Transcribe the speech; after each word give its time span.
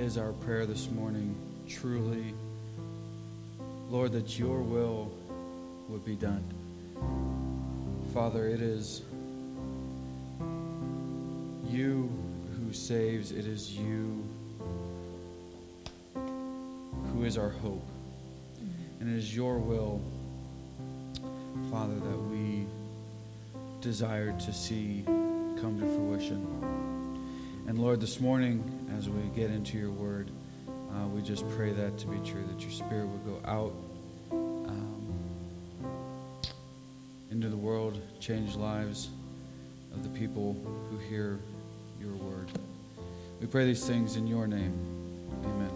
is 0.00 0.16
our 0.16 0.32
prayer 0.32 0.64
this 0.64 0.90
morning, 0.90 1.36
truly, 1.68 2.32
Lord, 3.90 4.12
that 4.12 4.38
your 4.38 4.62
will 4.62 5.12
would 5.90 6.06
be 6.06 6.16
done. 6.16 6.42
Father, 8.14 8.48
it 8.48 8.62
is 8.62 9.02
you 11.68 12.08
who 12.56 12.72
saves, 12.72 13.30
it 13.30 13.46
is 13.46 13.72
you 13.72 14.24
who 17.12 17.24
is 17.24 17.36
our 17.36 17.50
hope. 17.50 17.86
And 19.00 19.14
it 19.14 19.18
is 19.18 19.36
your 19.36 19.58
will, 19.58 20.00
Father, 21.70 21.94
that 21.94 22.18
we 22.30 22.64
desire 23.82 24.32
to 24.32 24.52
see 24.52 25.02
come 25.60 25.78
to 25.78 25.86
fruition. 25.94 26.89
And 27.70 27.78
Lord, 27.78 28.00
this 28.00 28.18
morning, 28.18 28.64
as 28.98 29.08
we 29.08 29.22
get 29.28 29.48
into 29.48 29.78
your 29.78 29.92
word, 29.92 30.28
uh, 30.66 31.06
we 31.06 31.22
just 31.22 31.48
pray 31.50 31.70
that 31.70 31.96
to 31.98 32.08
be 32.08 32.16
true, 32.28 32.42
that 32.50 32.60
your 32.60 32.72
spirit 32.72 33.06
would 33.06 33.24
go 33.24 33.40
out 33.48 33.72
um, 34.32 35.14
into 37.30 37.48
the 37.48 37.56
world, 37.56 38.02
change 38.18 38.56
lives 38.56 39.10
of 39.94 40.02
the 40.02 40.08
people 40.18 40.56
who 40.90 40.98
hear 40.98 41.38
your 42.00 42.14
word. 42.14 42.50
We 43.40 43.46
pray 43.46 43.66
these 43.66 43.86
things 43.86 44.16
in 44.16 44.26
your 44.26 44.48
name. 44.48 44.76
Amen. 45.44 45.69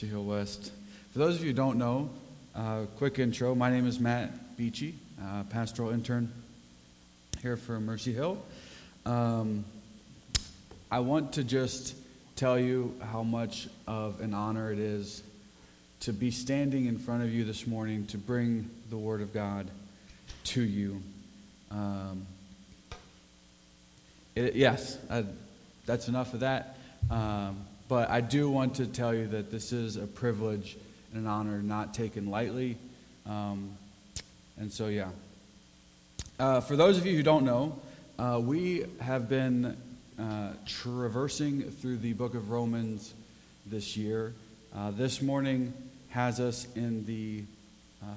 Mercy 0.00 0.12
Hill 0.12 0.24
West. 0.24 0.72
For 1.12 1.18
those 1.18 1.36
of 1.36 1.42
you 1.42 1.48
who 1.48 1.54
don't 1.54 1.76
know, 1.76 2.08
uh, 2.54 2.86
quick 2.96 3.18
intro. 3.18 3.54
My 3.54 3.68
name 3.68 3.86
is 3.86 4.00
Matt 4.00 4.56
Beachy, 4.56 4.94
uh, 5.22 5.42
pastoral 5.50 5.90
intern 5.90 6.32
here 7.42 7.58
for 7.58 7.78
Mercy 7.78 8.14
Hill. 8.14 8.42
Um, 9.04 9.62
I 10.90 11.00
want 11.00 11.34
to 11.34 11.44
just 11.44 11.94
tell 12.34 12.58
you 12.58 12.98
how 13.12 13.22
much 13.22 13.68
of 13.86 14.22
an 14.22 14.32
honor 14.32 14.72
it 14.72 14.78
is 14.78 15.22
to 16.00 16.14
be 16.14 16.30
standing 16.30 16.86
in 16.86 16.96
front 16.96 17.22
of 17.22 17.30
you 17.30 17.44
this 17.44 17.66
morning 17.66 18.06
to 18.06 18.16
bring 18.16 18.70
the 18.88 18.96
Word 18.96 19.20
of 19.20 19.34
God 19.34 19.66
to 20.44 20.62
you. 20.62 21.02
Um, 21.70 22.24
it, 24.34 24.54
yes, 24.54 24.96
I, 25.10 25.26
that's 25.84 26.08
enough 26.08 26.32
of 26.32 26.40
that. 26.40 26.78
Um, 27.10 27.66
but 27.90 28.08
I 28.08 28.20
do 28.20 28.48
want 28.48 28.76
to 28.76 28.86
tell 28.86 29.12
you 29.12 29.26
that 29.26 29.50
this 29.50 29.72
is 29.72 29.96
a 29.96 30.06
privilege 30.06 30.76
and 31.12 31.22
an 31.24 31.26
honor 31.26 31.60
not 31.60 31.92
taken 31.92 32.30
lightly. 32.30 32.78
Um, 33.26 33.76
and 34.56 34.72
so, 34.72 34.86
yeah. 34.86 35.08
Uh, 36.38 36.60
for 36.60 36.76
those 36.76 36.98
of 36.98 37.04
you 37.04 37.16
who 37.16 37.24
don't 37.24 37.44
know, 37.44 37.76
uh, 38.16 38.40
we 38.40 38.86
have 39.00 39.28
been 39.28 39.76
uh, 40.20 40.52
traversing 40.66 41.62
through 41.62 41.96
the 41.96 42.12
book 42.12 42.34
of 42.34 42.52
Romans 42.52 43.12
this 43.66 43.96
year. 43.96 44.34
Uh, 44.72 44.92
this 44.92 45.20
morning 45.20 45.72
has 46.10 46.38
us 46.38 46.68
in 46.76 47.04
the 47.06 47.42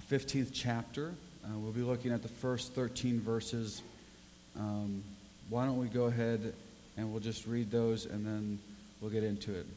15th 0.07 0.49
uh, 0.49 0.51
chapter. 0.53 1.15
Uh, 1.43 1.57
we'll 1.57 1.71
be 1.71 1.81
looking 1.81 2.11
at 2.11 2.21
the 2.21 2.29
first 2.29 2.73
13 2.73 3.19
verses. 3.19 3.81
Um, 4.55 5.03
why 5.49 5.65
don't 5.65 5.79
we 5.79 5.87
go 5.87 6.03
ahead 6.03 6.53
and 6.95 7.11
we'll 7.11 7.21
just 7.21 7.47
read 7.47 7.71
those 7.71 8.05
and 8.05 8.23
then 8.23 8.59
we'll 9.03 9.11
get 9.11 9.23
into 9.23 9.53
it. 9.53 9.67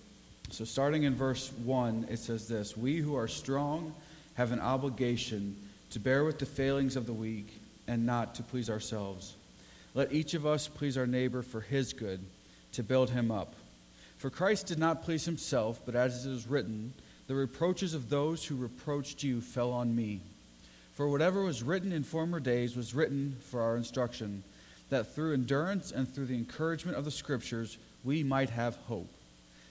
So, 0.51 0.65
starting 0.65 1.03
in 1.03 1.13
verse 1.13 1.51
1, 1.65 2.07
it 2.09 2.21
says 2.21 2.47
this 2.47 2.77
We 2.77 2.99
who 2.99 3.17
are 3.17 3.27
strong 3.27 3.93
have 4.35 4.53
an 4.53 4.61
obligation 4.61 5.57
to 5.91 5.99
bear 5.99 6.25
with 6.25 6.39
the 6.39 6.47
failings 6.47 6.95
of 6.95 7.07
the 7.07 7.13
weak 7.13 7.61
and 7.89 8.07
not 8.07 8.37
to 8.37 8.45
please 8.45 8.71
ourselves. 8.71 9.35
Let 9.95 10.13
each 10.13 10.35
of 10.35 10.47
us 10.47 10.69
please 10.69 10.97
our 10.97 11.09
neighbor 11.09 11.43
for 11.43 11.61
his 11.61 11.93
good, 11.93 12.21
to 12.73 12.85
build 12.85 13.11
him 13.11 13.33
up. 13.33 13.55
For 14.19 14.31
Christ 14.31 14.69
did 14.69 14.79
not 14.79 15.03
please 15.03 15.25
himself, 15.25 15.81
but 15.85 15.97
as 15.97 16.25
it 16.25 16.31
is 16.31 16.47
written, 16.47 16.93
the 17.27 17.35
reproaches 17.35 17.95
of 17.95 18.09
those 18.09 18.45
who 18.45 18.55
reproached 18.55 19.25
you 19.25 19.41
fell 19.41 19.73
on 19.73 19.97
me. 19.97 20.21
For 20.93 21.09
whatever 21.09 21.43
was 21.43 21.65
written 21.65 21.91
in 21.91 22.05
former 22.05 22.39
days 22.39 22.77
was 22.77 22.95
written 22.95 23.37
for 23.41 23.61
our 23.61 23.77
instruction 23.77 24.45
that 24.89 25.15
through 25.15 25.35
endurance 25.35 25.91
and 25.91 26.09
through 26.09 26.27
the 26.27 26.37
encouragement 26.37 26.97
of 26.97 27.05
the 27.05 27.11
Scriptures 27.11 27.77
we 28.05 28.23
might 28.23 28.51
have 28.51 28.77
hope. 28.87 29.11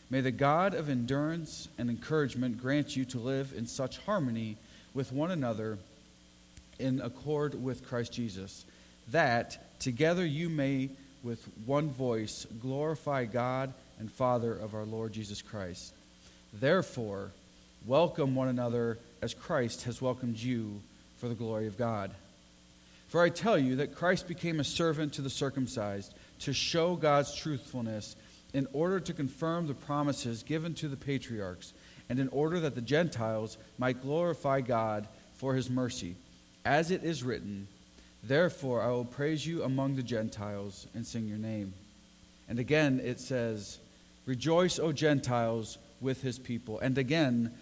May 0.10 0.22
the 0.22 0.32
God 0.32 0.74
of 0.76 0.90
endurance 0.90 1.68
and 1.78 1.90
encouragement 1.90 2.62
grant 2.62 2.96
you 2.96 3.06
to 3.06 3.20
live 3.20 3.54
in 3.56 3.66
such 3.66 3.98
harmony 4.00 4.58
with 4.94 5.12
one 5.12 5.32
another 5.32 5.78
in 6.78 7.02
accord 7.02 7.62
with 7.62 7.88
Christ 7.88 8.14
Jesus, 8.14 8.66
that 9.10 9.80
together 9.80 10.26
you 10.26 10.50
may 10.50 10.90
with 11.24 11.44
one 11.66 11.90
voice 11.90 12.46
glorify 12.62 13.26
God 13.26 13.74
and 14.00 14.12
Father 14.12 14.54
of 14.54 14.76
our 14.76 14.86
Lord 14.86 15.14
Jesus 15.14 15.42
Christ. 15.42 15.94
Therefore, 16.54 17.32
welcome 17.86 18.36
one 18.36 18.48
another 18.48 19.00
as 19.22 19.34
Christ 19.34 19.84
has 19.84 20.02
welcomed 20.02 20.38
you 20.38 20.82
for 21.18 21.28
the 21.28 21.36
glory 21.36 21.68
of 21.68 21.78
God. 21.78 22.12
For 23.08 23.22
I 23.24 23.30
tell 23.30 23.58
you 23.58 23.78
that 23.78 23.96
Christ 23.96 24.28
became 24.28 24.60
a 24.60 24.64
servant 24.64 25.14
to 25.14 25.22
the 25.22 25.30
circumcised 25.30 26.14
to 26.42 26.54
show 26.54 26.96
God's 26.96 27.34
truthfulness 27.34 28.16
in 28.56 28.68
order 28.72 29.02
to 29.02 29.14
confirm 29.14 29.68
the 29.68 29.74
promises 29.74 30.42
given 30.42 30.74
to 30.74 30.88
the 30.88 30.96
patriarchs 30.96 31.74
and 32.08 32.20
in 32.20 32.30
order 32.30 32.58
that 32.62 32.74
the 32.74 32.82
Gentiles 32.82 33.58
might 33.78 34.02
glorify 34.02 34.62
God 34.62 35.10
for 35.34 35.56
his 35.56 35.70
mercy. 35.70 36.16
As 36.64 36.90
it 36.90 37.04
is 37.04 37.22
written, 37.22 37.68
Therefore 38.24 38.82
I 38.82 38.88
will 38.88 39.04
praise 39.04 39.46
you 39.46 39.64
among 39.64 39.98
the 39.98 40.04
Gentiles 40.04 40.88
and 40.96 41.06
sing 41.06 41.28
your 41.28 41.38
name. 41.38 41.74
And 42.48 42.58
again 42.58 43.02
it 43.04 43.20
says, 43.20 43.80
Rejoice, 44.26 44.80
O 44.80 44.94
Gentiles, 44.94 45.78
with 46.00 46.22
his 46.22 46.40
people. 46.40 46.80
And 46.80 46.98
again, 46.98 47.54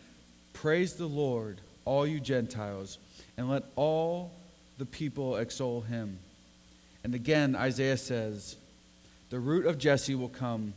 praise 0.53 0.93
the 0.93 1.07
Lord, 1.07 1.59
all 1.85 2.05
you 2.05 2.19
Gentiles, 2.19 2.99
and 3.35 3.49
let 3.49 3.63
all 3.75 4.31
the 4.77 4.85
people 4.85 5.37
extol 5.37 5.81
him. 5.81 6.19
And 7.03 7.15
again, 7.15 7.55
Isaiah 7.55 7.97
says, 7.97 8.57
The 9.31 9.39
root 9.39 9.65
of 9.65 9.79
Jesse 9.79 10.13
will 10.13 10.29
come, 10.29 10.75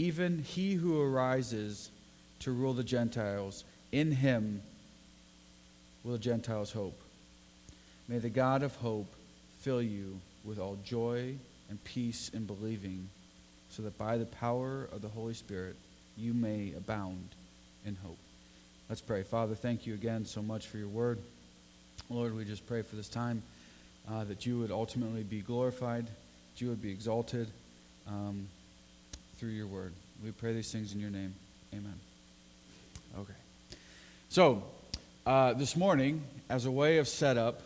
even 0.00 0.38
he 0.38 0.72
who 0.72 0.98
arises 0.98 1.90
to 2.38 2.52
rule 2.52 2.72
the 2.72 2.82
Gentiles. 2.82 3.64
In 3.92 4.10
him 4.10 4.62
will 6.02 6.12
the 6.12 6.18
Gentiles 6.18 6.72
hope. 6.72 6.98
May 8.08 8.18
the 8.18 8.30
God 8.30 8.62
of 8.62 8.74
hope 8.76 9.12
fill 9.60 9.82
you 9.82 10.18
with 10.42 10.58
all 10.58 10.78
joy 10.82 11.34
and 11.68 11.84
peace 11.84 12.30
in 12.32 12.46
believing, 12.46 13.10
so 13.68 13.82
that 13.82 13.98
by 13.98 14.16
the 14.16 14.24
power 14.24 14.88
of 14.90 15.02
the 15.02 15.08
Holy 15.08 15.34
Spirit 15.34 15.76
you 16.16 16.32
may 16.32 16.72
abound 16.78 17.28
in 17.84 17.94
hope. 18.02 18.16
Let's 18.88 19.02
pray. 19.02 19.22
Father, 19.22 19.54
thank 19.54 19.86
you 19.86 19.92
again 19.92 20.24
so 20.24 20.40
much 20.40 20.66
for 20.66 20.78
your 20.78 20.88
word. 20.88 21.18
Lord, 22.08 22.34
we 22.34 22.46
just 22.46 22.66
pray 22.66 22.80
for 22.80 22.96
this 22.96 23.10
time 23.10 23.42
uh, 24.10 24.24
that 24.24 24.46
you 24.46 24.60
would 24.60 24.70
ultimately 24.70 25.24
be 25.24 25.42
glorified, 25.42 26.06
that 26.06 26.60
you 26.62 26.68
would 26.68 26.80
be 26.80 26.90
exalted 26.90 27.48
um, 28.08 28.48
through 29.40 29.48
your 29.48 29.66
word. 29.66 29.94
We 30.22 30.32
pray 30.32 30.52
these 30.52 30.70
things 30.70 30.92
in 30.92 31.00
your 31.00 31.08
name. 31.08 31.34
Amen. 31.72 31.98
Okay. 33.18 33.32
So, 34.28 34.62
uh, 35.24 35.54
this 35.54 35.76
morning, 35.76 36.22
as 36.50 36.66
a 36.66 36.70
way 36.70 36.98
of 36.98 37.08
setup, 37.08 37.62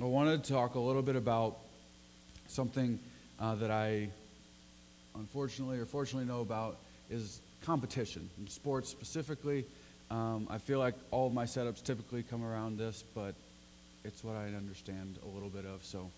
I 0.00 0.04
wanted 0.04 0.42
to 0.44 0.52
talk 0.54 0.76
a 0.76 0.80
little 0.80 1.02
bit 1.02 1.16
about 1.16 1.58
something 2.48 2.98
uh, 3.38 3.56
that 3.56 3.70
I 3.70 4.08
unfortunately 5.16 5.78
or 5.78 5.84
fortunately 5.84 6.26
know 6.26 6.40
about 6.40 6.78
is 7.10 7.40
competition 7.60 8.30
in 8.38 8.48
sports 8.48 8.88
specifically. 8.88 9.66
Um, 10.10 10.48
I 10.48 10.56
feel 10.56 10.78
like 10.78 10.94
all 11.10 11.26
of 11.26 11.34
my 11.34 11.44
setups 11.44 11.84
typically 11.84 12.22
come 12.22 12.42
around 12.42 12.78
this, 12.78 13.04
but 13.14 13.34
it's 14.02 14.24
what 14.24 14.34
I 14.34 14.46
understand 14.46 15.18
a 15.22 15.28
little 15.28 15.50
bit 15.50 15.66
of, 15.66 15.84
so 15.84 16.10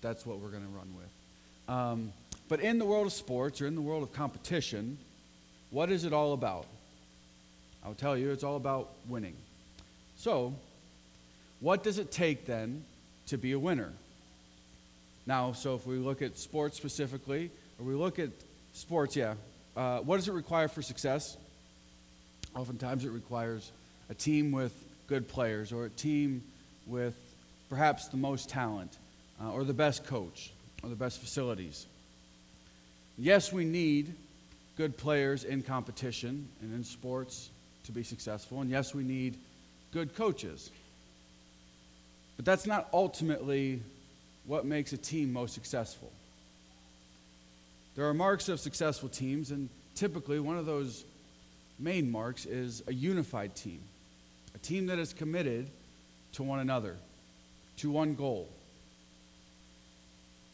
that's 0.00 0.24
what 0.24 0.38
we're 0.38 0.48
going 0.48 0.64
to 0.64 0.70
run 0.70 0.88
with. 0.96 1.74
Um, 1.74 2.12
but 2.48 2.60
in 2.60 2.78
the 2.78 2.84
world 2.84 3.06
of 3.06 3.12
sports 3.12 3.60
or 3.60 3.66
in 3.66 3.74
the 3.74 3.80
world 3.80 4.02
of 4.02 4.12
competition, 4.12 4.98
what 5.70 5.90
is 5.90 6.04
it 6.04 6.12
all 6.12 6.32
about? 6.32 6.66
I'll 7.84 7.94
tell 7.94 8.16
you, 8.16 8.30
it's 8.30 8.44
all 8.44 8.56
about 8.56 8.90
winning. 9.08 9.34
So, 10.16 10.54
what 11.60 11.82
does 11.82 11.98
it 11.98 12.10
take 12.10 12.46
then 12.46 12.84
to 13.26 13.38
be 13.38 13.52
a 13.52 13.58
winner? 13.58 13.92
Now, 15.26 15.52
so 15.52 15.74
if 15.74 15.86
we 15.86 15.96
look 15.96 16.22
at 16.22 16.38
sports 16.38 16.76
specifically, 16.76 17.50
or 17.78 17.86
we 17.86 17.94
look 17.94 18.18
at 18.18 18.30
sports, 18.72 19.16
yeah, 19.16 19.34
uh, 19.76 19.98
what 19.98 20.16
does 20.16 20.28
it 20.28 20.32
require 20.32 20.68
for 20.68 20.82
success? 20.82 21.36
Oftentimes 22.54 23.04
it 23.04 23.10
requires 23.10 23.70
a 24.08 24.14
team 24.14 24.52
with 24.52 24.72
good 25.08 25.28
players 25.28 25.72
or 25.72 25.84
a 25.84 25.90
team 25.90 26.42
with 26.86 27.14
perhaps 27.68 28.08
the 28.08 28.16
most 28.16 28.48
talent 28.48 28.96
uh, 29.42 29.50
or 29.50 29.64
the 29.64 29.74
best 29.74 30.06
coach 30.06 30.52
or 30.82 30.88
the 30.88 30.96
best 30.96 31.20
facilities. 31.20 31.86
Yes, 33.18 33.52
we 33.52 33.64
need 33.64 34.14
good 34.76 34.96
players 34.96 35.44
in 35.44 35.62
competition 35.62 36.48
and 36.60 36.74
in 36.74 36.84
sports 36.84 37.50
to 37.84 37.92
be 37.92 38.02
successful. 38.02 38.60
And 38.60 38.70
yes, 38.70 38.94
we 38.94 39.02
need 39.02 39.38
good 39.92 40.14
coaches. 40.14 40.70
But 42.36 42.44
that's 42.44 42.66
not 42.66 42.88
ultimately 42.92 43.80
what 44.44 44.66
makes 44.66 44.92
a 44.92 44.98
team 44.98 45.32
most 45.32 45.54
successful. 45.54 46.12
There 47.94 48.06
are 48.06 48.14
marks 48.14 48.50
of 48.50 48.60
successful 48.60 49.08
teams, 49.08 49.50
and 49.50 49.70
typically 49.94 50.38
one 50.38 50.58
of 50.58 50.66
those 50.66 51.04
main 51.78 52.10
marks 52.10 52.44
is 52.44 52.82
a 52.86 52.92
unified 52.92 53.54
team, 53.54 53.80
a 54.54 54.58
team 54.58 54.86
that 54.86 54.98
is 54.98 55.14
committed 55.14 55.66
to 56.34 56.42
one 56.42 56.58
another, 56.58 56.96
to 57.78 57.90
one 57.90 58.14
goal. 58.14 58.48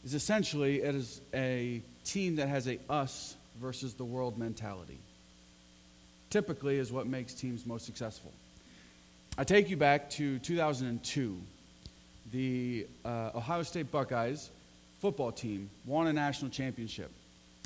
Is 0.05 0.13
essentially 0.13 0.81
it 0.81 0.95
is 0.95 1.19
a 1.33 1.81
team 2.03 2.35
that 2.37 2.49
has 2.49 2.67
a 2.67 2.79
us 2.89 3.35
versus 3.61 3.93
the 3.93 4.03
world 4.03 4.37
mentality. 4.37 4.99
Typically 6.29 6.77
is 6.77 6.91
what 6.91 7.07
makes 7.07 7.33
teams 7.33 7.65
most 7.65 7.85
successful. 7.85 8.31
I 9.37 9.43
take 9.43 9.69
you 9.69 9.77
back 9.77 10.09
to 10.11 10.39
2002. 10.39 11.37
The 12.31 12.87
uh, 13.03 13.31
Ohio 13.35 13.63
State 13.63 13.91
Buckeyes 13.91 14.49
football 14.99 15.31
team 15.31 15.69
won 15.85 16.07
a 16.07 16.13
national 16.13 16.49
championship. 16.49 17.11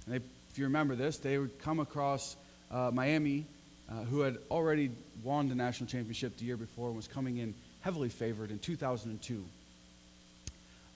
And 0.06 0.16
they, 0.16 0.26
if 0.50 0.58
you 0.58 0.66
remember 0.66 0.96
this, 0.96 1.18
they 1.18 1.38
would 1.38 1.60
come 1.60 1.80
across 1.80 2.36
uh, 2.72 2.92
Miami, 2.94 3.46
uh, 3.90 4.04
who 4.06 4.22
had 4.22 4.38
already 4.50 4.92
won 5.24 5.48
the 5.48 5.56
national 5.56 5.88
championship 5.88 6.38
the 6.38 6.46
year 6.46 6.58
before 6.58 6.88
and 6.88 6.96
was 6.96 7.08
coming 7.08 7.38
in 7.38 7.54
heavily 7.82 8.10
favored 8.10 8.52
in 8.52 8.60
2002. 8.60 9.44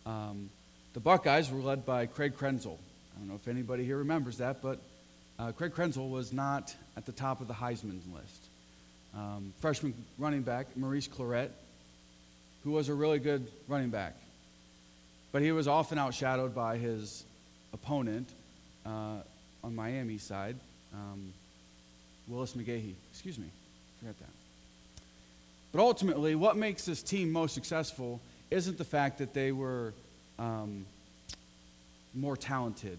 Um, 0.06 0.50
the 0.94 1.00
Buckeyes 1.00 1.52
were 1.52 1.62
led 1.62 1.86
by 1.86 2.06
Craig 2.06 2.36
Krenzel. 2.38 2.78
I 3.16 3.20
don't 3.20 3.28
know 3.28 3.36
if 3.36 3.48
anybody 3.48 3.86
here 3.86 3.98
remembers 3.98 4.38
that, 4.38 4.62
but 4.62 4.80
uh, 5.40 5.52
Craig 5.52 5.74
Krenzel 5.74 6.10
was 6.10 6.32
not 6.32 6.74
at 6.96 7.06
the 7.06 7.12
top 7.12 7.42
of 7.42 7.48
the 7.48 7.54
Heisman 7.54 8.00
list. 8.14 8.48
Um, 9.16 9.54
freshman 9.60 9.94
running 10.18 10.42
back, 10.42 10.78
Maurice 10.78 11.08
Clarett, 11.08 11.50
who 12.64 12.72
was 12.72 12.90
a 12.90 12.94
really 12.94 13.20
good 13.20 13.48
running 13.68 13.90
back. 13.90 14.16
But 15.32 15.42
he 15.42 15.52
was 15.52 15.68
often 15.68 15.98
outshadowed 15.98 16.54
by 16.54 16.78
his 16.78 17.24
opponent 17.74 18.30
uh, 18.86 19.18
on 19.64 19.76
Miami 19.76 20.18
side, 20.18 20.58
um, 20.94 21.34
Willis 22.28 22.54
McGahee. 22.54 22.94
Excuse 23.12 23.38
me, 23.38 23.48
forget 24.00 24.18
that. 24.20 24.30
But 25.72 25.82
ultimately, 25.82 26.36
what 26.36 26.58
makes 26.58 26.86
this 26.86 27.02
team 27.02 27.32
most 27.32 27.54
successful 27.54 28.20
isn't 28.50 28.78
the 28.78 28.84
fact 28.84 29.20
that 29.20 29.34
they 29.34 29.52
were 29.52 29.94
um, 30.38 30.86
more 32.14 32.36
talented. 32.36 32.98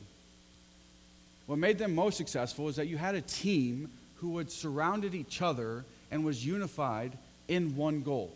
What 1.46 1.58
made 1.58 1.78
them 1.78 1.94
most 1.94 2.16
successful 2.16 2.68
is 2.68 2.76
that 2.76 2.86
you 2.86 2.96
had 2.96 3.14
a 3.14 3.20
team 3.20 3.90
who 4.16 4.38
had 4.38 4.50
surrounded 4.50 5.14
each 5.14 5.42
other 5.42 5.84
and 6.10 6.24
was 6.24 6.44
unified 6.44 7.16
in 7.48 7.76
one 7.76 8.02
goal. 8.02 8.32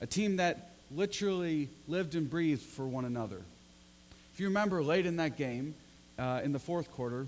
A 0.00 0.06
team 0.06 0.36
that 0.36 0.70
literally 0.90 1.68
lived 1.88 2.14
and 2.14 2.28
breathed 2.28 2.62
for 2.62 2.86
one 2.86 3.04
another. 3.04 3.40
If 4.32 4.40
you 4.40 4.46
remember 4.46 4.82
late 4.82 5.06
in 5.06 5.16
that 5.16 5.36
game, 5.36 5.74
uh, 6.18 6.40
in 6.42 6.52
the 6.52 6.58
fourth 6.58 6.90
quarter, 6.92 7.26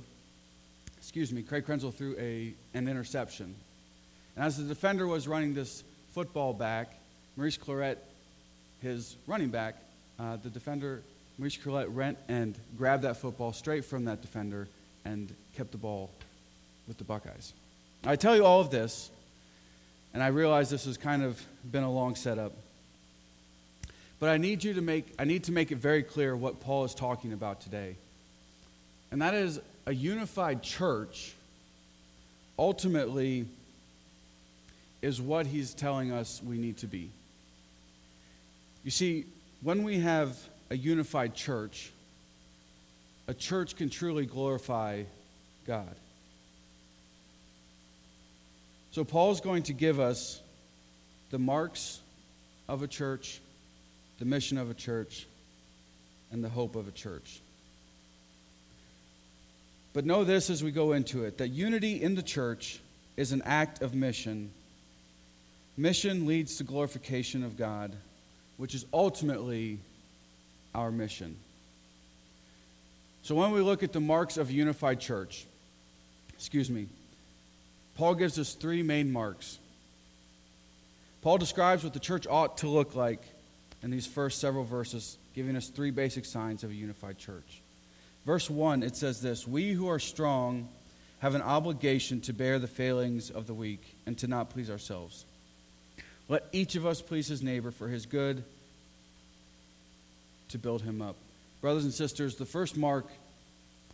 excuse 0.98 1.32
me, 1.32 1.42
Craig 1.42 1.66
Krenzel 1.66 1.92
threw 1.92 2.16
a, 2.18 2.52
an 2.74 2.88
interception. 2.88 3.54
And 4.36 4.44
as 4.44 4.56
the 4.56 4.64
defender 4.64 5.06
was 5.06 5.26
running 5.26 5.54
this 5.54 5.82
football 6.12 6.52
back, 6.52 6.92
Maurice 7.36 7.58
Clarett, 7.58 7.96
his 8.80 9.16
running 9.26 9.48
back, 9.48 9.76
uh, 10.18 10.36
the 10.36 10.50
defender, 10.50 11.02
Maurice 11.38 11.56
Clarett, 11.56 11.90
went 11.90 12.18
and 12.28 12.58
grabbed 12.76 13.04
that 13.04 13.16
football 13.16 13.52
straight 13.52 13.84
from 13.84 14.06
that 14.06 14.20
defender 14.20 14.68
and 15.04 15.32
kept 15.56 15.70
the 15.70 15.78
ball 15.78 16.10
with 16.88 16.98
the 16.98 17.04
Buckeyes. 17.04 17.52
I 18.04 18.16
tell 18.16 18.34
you 18.34 18.44
all 18.44 18.60
of 18.60 18.70
this, 18.70 19.10
and 20.12 20.22
I 20.22 20.28
realize 20.28 20.68
this 20.68 20.84
has 20.86 20.96
kind 20.96 21.22
of 21.22 21.40
been 21.70 21.84
a 21.84 21.90
long 21.90 22.16
setup. 22.16 22.52
But 24.18 24.30
I 24.30 24.36
need 24.36 24.64
you 24.64 24.74
to 24.74 24.80
make 24.80 25.14
I 25.16 25.24
need 25.24 25.44
to 25.44 25.52
make 25.52 25.70
it 25.70 25.78
very 25.78 26.02
clear 26.02 26.36
what 26.36 26.60
Paul 26.60 26.84
is 26.84 26.94
talking 26.94 27.32
about 27.32 27.60
today. 27.60 27.94
And 29.12 29.22
that 29.22 29.34
is 29.34 29.60
a 29.86 29.94
unified 29.94 30.62
church 30.62 31.34
ultimately 32.58 33.46
is 35.00 35.20
what 35.20 35.46
he's 35.46 35.72
telling 35.72 36.10
us 36.10 36.42
we 36.42 36.58
need 36.58 36.78
to 36.78 36.88
be. 36.88 37.10
You 38.82 38.90
see, 38.90 39.26
when 39.62 39.84
we 39.84 40.00
have 40.00 40.36
a 40.70 40.76
unified 40.76 41.34
church, 41.34 41.92
a 43.26 43.34
church 43.34 43.76
can 43.76 43.90
truly 43.90 44.26
glorify 44.26 45.04
God. 45.66 45.94
So, 48.90 49.04
Paul's 49.04 49.40
going 49.40 49.64
to 49.64 49.72
give 49.72 50.00
us 50.00 50.40
the 51.30 51.38
marks 51.38 52.00
of 52.68 52.82
a 52.82 52.88
church, 52.88 53.40
the 54.18 54.24
mission 54.24 54.58
of 54.58 54.70
a 54.70 54.74
church, 54.74 55.26
and 56.32 56.42
the 56.42 56.48
hope 56.48 56.74
of 56.74 56.88
a 56.88 56.90
church. 56.90 57.40
But 59.92 60.04
know 60.04 60.24
this 60.24 60.50
as 60.50 60.62
we 60.62 60.70
go 60.70 60.92
into 60.92 61.24
it 61.24 61.38
that 61.38 61.48
unity 61.48 62.02
in 62.02 62.14
the 62.14 62.22
church 62.22 62.80
is 63.16 63.32
an 63.32 63.42
act 63.44 63.82
of 63.82 63.94
mission. 63.94 64.50
Mission 65.76 66.26
leads 66.26 66.56
to 66.56 66.64
glorification 66.64 67.44
of 67.44 67.56
God, 67.56 67.92
which 68.56 68.74
is 68.74 68.84
ultimately 68.92 69.78
our 70.74 70.90
mission. 70.90 71.36
So 73.22 73.34
when 73.34 73.50
we 73.50 73.60
look 73.60 73.82
at 73.82 73.92
the 73.92 74.00
marks 74.00 74.36
of 74.36 74.48
a 74.48 74.52
unified 74.52 75.00
church, 75.00 75.46
excuse 76.34 76.70
me, 76.70 76.88
Paul 77.96 78.14
gives 78.14 78.38
us 78.38 78.54
three 78.54 78.82
main 78.82 79.12
marks. 79.12 79.58
Paul 81.20 81.38
describes 81.38 81.84
what 81.84 81.92
the 81.92 82.00
church 82.00 82.26
ought 82.26 82.58
to 82.58 82.68
look 82.68 82.94
like 82.94 83.22
in 83.82 83.90
these 83.90 84.06
first 84.06 84.40
several 84.40 84.64
verses, 84.64 85.18
giving 85.34 85.56
us 85.56 85.68
three 85.68 85.90
basic 85.90 86.24
signs 86.24 86.64
of 86.64 86.70
a 86.70 86.74
unified 86.74 87.18
church. 87.18 87.60
Verse 88.24 88.48
1, 88.48 88.82
it 88.82 88.96
says 88.96 89.20
this 89.20 89.46
We 89.46 89.72
who 89.72 89.88
are 89.88 89.98
strong 89.98 90.68
have 91.18 91.34
an 91.34 91.42
obligation 91.42 92.20
to 92.22 92.32
bear 92.32 92.58
the 92.58 92.68
failings 92.68 93.30
of 93.30 93.46
the 93.46 93.54
weak 93.54 93.82
and 94.06 94.16
to 94.18 94.26
not 94.28 94.50
please 94.50 94.70
ourselves. 94.70 95.24
Let 96.28 96.44
each 96.52 96.76
of 96.76 96.86
us 96.86 97.02
please 97.02 97.26
his 97.26 97.42
neighbor 97.42 97.70
for 97.70 97.88
his 97.88 98.06
good 98.06 98.44
to 100.48 100.58
build 100.58 100.82
him 100.82 101.02
up. 101.02 101.16
Brothers 101.60 101.84
and 101.84 101.92
sisters, 101.92 102.36
the 102.36 102.46
first 102.46 102.76
mark 102.76 103.06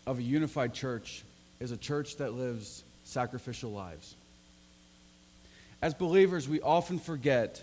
of 0.06 0.18
a 0.18 0.22
unified 0.22 0.74
church 0.74 1.22
is 1.60 1.70
a 1.70 1.76
church 1.76 2.16
that 2.16 2.34
lives 2.34 2.84
sacrificial 3.04 3.70
lives. 3.70 4.14
As 5.80 5.94
believers, 5.94 6.48
we 6.48 6.60
often 6.60 6.98
forget 6.98 7.62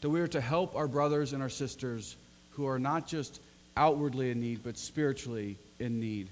that 0.00 0.10
we 0.10 0.20
are 0.20 0.28
to 0.28 0.40
help 0.40 0.76
our 0.76 0.88
brothers 0.88 1.32
and 1.32 1.42
our 1.42 1.48
sisters 1.48 2.16
who 2.52 2.66
are 2.66 2.78
not 2.78 3.06
just 3.06 3.40
outwardly 3.76 4.30
in 4.30 4.40
need, 4.40 4.62
but 4.62 4.76
spiritually 4.76 5.56
in 5.78 6.00
need. 6.00 6.28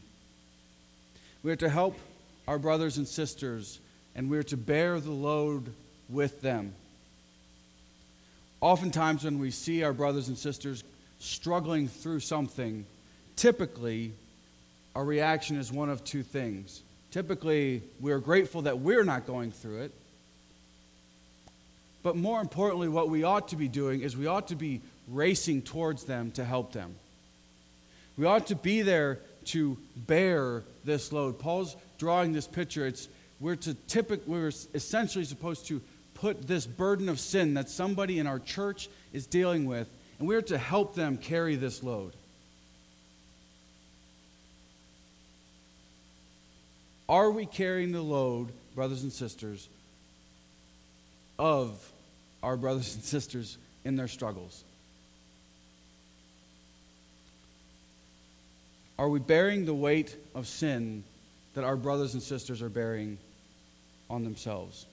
We 1.42 1.50
are 1.50 1.57
to 1.57 1.69
help 1.69 1.99
our 2.47 2.59
brothers 2.59 2.99
and 2.99 3.09
sisters, 3.09 3.81
and 4.14 4.31
we 4.31 4.38
are 4.38 4.42
to 4.45 4.57
bear 4.57 5.00
the 5.00 5.11
load 5.11 5.73
with 6.09 6.40
them. 6.40 6.75
Oftentimes, 8.61 9.25
when 9.25 9.38
we 9.38 9.50
see 9.50 9.83
our 9.83 9.92
brothers 9.92 10.28
and 10.28 10.38
sisters 10.38 10.85
struggling 11.23 11.88
through 11.88 12.21
something, 12.21 12.85
typically 13.37 14.12
our 14.95 15.05
reaction 15.05 15.57
is 15.57 15.73
one 15.73 15.88
of 15.88 16.05
two 16.05 16.23
things. 16.23 16.83
Typically, 17.11 17.83
we're 18.00 18.19
grateful 18.19 18.62
that 18.62 18.79
we're 18.79 19.05
not 19.05 19.26
going 19.26 19.50
through 19.50 19.83
it. 19.83 19.93
But 22.02 22.17
more 22.17 22.41
importantly, 22.41 22.88
what 22.88 23.09
we 23.09 23.23
ought 23.23 23.49
to 23.49 23.57
be 23.57 23.69
doing 23.69 24.00
is 24.00 24.17
we 24.17 24.26
ought 24.26 24.49
to 24.49 24.57
be 24.57 24.81
racing 25.09 25.62
towards 25.62 26.05
them 26.05 26.31
to 26.33 26.45
help 26.45 26.73
them. 26.73 26.95
We 28.17 28.26
ought 28.26 28.49
to 28.49 28.57
be 28.57 28.83
there 28.83 29.21
to 29.47 29.79
bear 29.97 30.62
this 30.85 31.12
load. 31.12 31.38
Paul's 31.38 31.76
drawing 31.99 32.33
this 32.33 32.47
picture. 32.47 32.87
It's 32.87 33.09
we're 33.41 33.57
to 33.57 33.75
typic, 33.75 34.23
we're 34.26 34.52
essentially 34.75 35.25
supposed 35.25 35.67
to 35.67 35.81
put 36.14 36.47
this 36.47 36.67
burden 36.67 37.09
of 37.09 37.19
sin 37.19 37.55
that 37.55 37.69
somebody 37.69 38.19
in 38.19 38.26
our 38.26 38.38
church 38.38 38.88
is 39.12 39.26
dealing 39.26 39.64
with 39.64 39.88
and 40.23 40.29
we're 40.29 40.41
to 40.41 40.57
help 40.57 40.95
them 40.95 41.17
carry 41.17 41.57
this 41.57 41.83
load. 41.83 42.12
Are 47.09 47.29
we 47.29 47.45
carrying 47.45 47.91
the 47.91 48.02
load, 48.02 48.52
brothers 48.76 49.02
and 49.02 49.12
sisters, 49.12 49.69
of 51.41 51.76
our 52.41 52.57
brothers 52.57 52.95
and 52.95 53.02
sisters 53.02 53.59
in 53.85 53.97
their 53.97 54.07
struggles? 54.07 54.62
Are 59.00 59.09
we 59.09 59.19
bearing 59.19 59.64
the 59.64 59.75
weight 59.75 60.14
of 60.37 60.47
sin 60.47 61.02
that 61.55 61.64
our 61.64 61.75
brothers 61.75 62.14
and 62.14 62.23
sisters 62.23 62.62
are 62.62 62.69
bearing 62.69 63.19
on 64.09 64.23
themselves? 64.23 64.87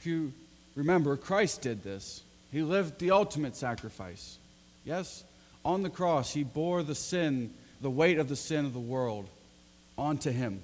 If 0.00 0.06
you 0.06 0.32
remember, 0.74 1.16
Christ 1.16 1.62
did 1.62 1.84
this. 1.84 2.22
He 2.52 2.62
lived 2.62 2.98
the 2.98 3.12
ultimate 3.12 3.56
sacrifice. 3.56 4.38
Yes? 4.84 5.24
On 5.64 5.82
the 5.82 5.90
cross, 5.90 6.32
he 6.32 6.42
bore 6.42 6.82
the 6.82 6.94
sin, 6.94 7.52
the 7.80 7.90
weight 7.90 8.18
of 8.18 8.28
the 8.28 8.36
sin 8.36 8.64
of 8.64 8.72
the 8.72 8.80
world. 8.80 9.28
onto 9.98 10.30
him. 10.30 10.62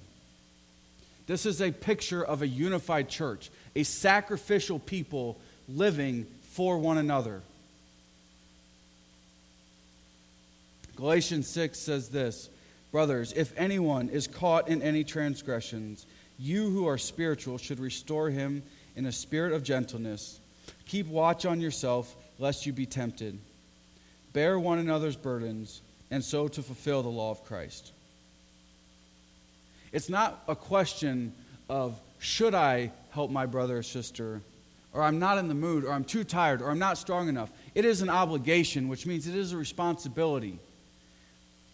This 1.27 1.45
is 1.45 1.61
a 1.61 1.71
picture 1.71 2.25
of 2.25 2.41
a 2.41 2.49
unified 2.49 3.11
church, 3.11 3.51
a 3.75 3.83
sacrificial 3.83 4.79
people 4.79 5.39
living 5.69 6.27
for 6.53 6.79
one 6.79 6.97
another. 6.97 7.43
Galatians 10.97 11.49
6 11.49 11.79
says 11.79 12.09
this 12.09 12.49
Brothers, 12.93 13.33
if 13.35 13.53
anyone 13.59 14.09
is 14.09 14.27
caught 14.27 14.69
in 14.69 14.81
any 14.81 15.05
transgressions, 15.05 16.07
you 16.39 16.71
who 16.71 16.87
are 16.87 16.99
spiritual 16.99 17.59
should 17.59 17.81
restore 17.81 18.31
him 18.31 18.63
in 18.95 19.05
a 19.05 19.13
spirit 19.13 19.53
of 19.53 19.63
gentleness. 19.63 20.41
Keep 20.87 21.09
watch 21.09 21.45
on 21.45 21.61
yourself, 21.61 22.15
lest 22.39 22.67
you 22.67 22.73
be 22.73 22.87
tempted. 22.87 23.39
Bear 24.33 24.59
one 24.59 24.79
another's 24.79 25.17
burdens, 25.17 25.83
and 26.11 26.23
so 26.23 26.49
to 26.49 26.63
fulfill 26.63 27.03
the 27.03 27.09
law 27.09 27.31
of 27.31 27.45
Christ. 27.45 27.93
It's 29.93 30.09
not 30.09 30.43
a 30.47 30.55
question 30.55 31.33
of 31.69 31.99
should 32.19 32.55
I 32.55 32.93
help 33.11 33.31
my 33.31 33.47
brother 33.47 33.79
or 33.79 33.83
sister, 33.83 34.41
or 34.93 35.03
I'm 35.03 35.19
not 35.19 35.39
in 35.39 35.49
the 35.49 35.55
mood, 35.55 35.85
or 35.85 35.93
I'm 35.93 36.05
too 36.05 36.25
tired, 36.25 36.63
or 36.63 36.71
I'm 36.71 36.79
not 36.79 36.99
strong 36.99 37.29
enough. 37.29 37.51
It 37.75 37.85
is 37.85 38.03
an 38.03 38.09
obligation, 38.09 38.89
which 38.89 39.07
means 39.07 39.27
it 39.27 39.35
is 39.35 39.53
a 39.53 39.57
responsibility. 39.57 40.59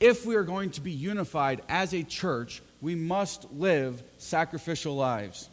If 0.01 0.27
we 0.27 0.35
are 0.35 0.43
going 0.43 0.71
to 0.71 0.81
be 0.81 0.91
unified 0.91 1.63
as 1.69 1.93
a 1.93 2.03
church, 2.03 2.63
we 2.81 2.95
must 2.95 3.53
live 3.53 4.03
sacrificial 4.19 4.97
lives. 4.97 5.49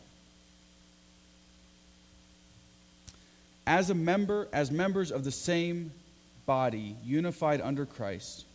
As 3.69 3.91
a 3.91 3.93
member, 3.93 4.47
as 4.51 4.71
members 4.71 5.11
of 5.11 5.23
the 5.23 5.29
same 5.29 5.91
body, 6.47 6.95
unified 7.03 7.61
under 7.61 7.85
Christ, 7.85 8.45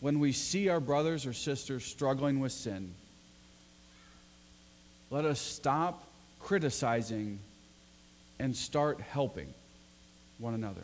when 0.00 0.18
we 0.18 0.32
see 0.32 0.68
our 0.68 0.80
brothers 0.80 1.24
or 1.24 1.32
sisters 1.32 1.84
struggling 1.84 2.40
with 2.40 2.50
sin, 2.50 2.92
let 5.08 5.24
us 5.24 5.40
stop 5.40 6.02
criticizing 6.40 7.38
and 8.40 8.56
start 8.56 9.00
helping 9.00 9.54
one 10.38 10.54
another. 10.54 10.82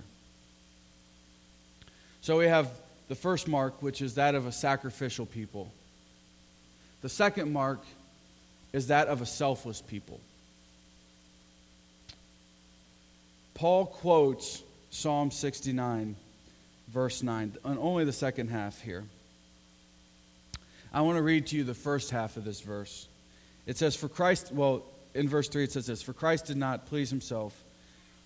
So 2.20 2.38
we 2.38 2.46
have 2.46 2.70
the 3.08 3.16
first 3.16 3.48
mark, 3.48 3.82
which 3.82 4.00
is 4.00 4.14
that 4.14 4.36
of 4.36 4.46
a 4.46 4.52
sacrificial 4.52 5.26
people. 5.26 5.72
The 7.00 7.08
second 7.08 7.52
mark 7.52 7.80
is 8.72 8.86
that 8.86 9.08
of 9.08 9.22
a 9.22 9.26
selfless 9.26 9.82
people. 9.82 10.20
Paul 13.62 13.86
quotes 13.86 14.60
Psalm 14.90 15.30
69, 15.30 16.16
verse 16.88 17.22
9, 17.22 17.58
and 17.64 17.78
only 17.78 18.04
the 18.04 18.12
second 18.12 18.48
half 18.48 18.80
here. 18.80 19.04
I 20.92 21.02
want 21.02 21.16
to 21.16 21.22
read 21.22 21.46
to 21.46 21.56
you 21.56 21.62
the 21.62 21.72
first 21.72 22.10
half 22.10 22.36
of 22.36 22.44
this 22.44 22.60
verse. 22.60 23.06
It 23.64 23.78
says, 23.78 23.94
For 23.94 24.08
Christ, 24.08 24.50
well, 24.50 24.82
in 25.14 25.28
verse 25.28 25.46
3 25.46 25.62
it 25.62 25.70
says 25.70 25.86
this 25.86 26.02
For 26.02 26.12
Christ 26.12 26.46
did 26.46 26.56
not 26.56 26.86
please 26.86 27.08
himself, 27.08 27.56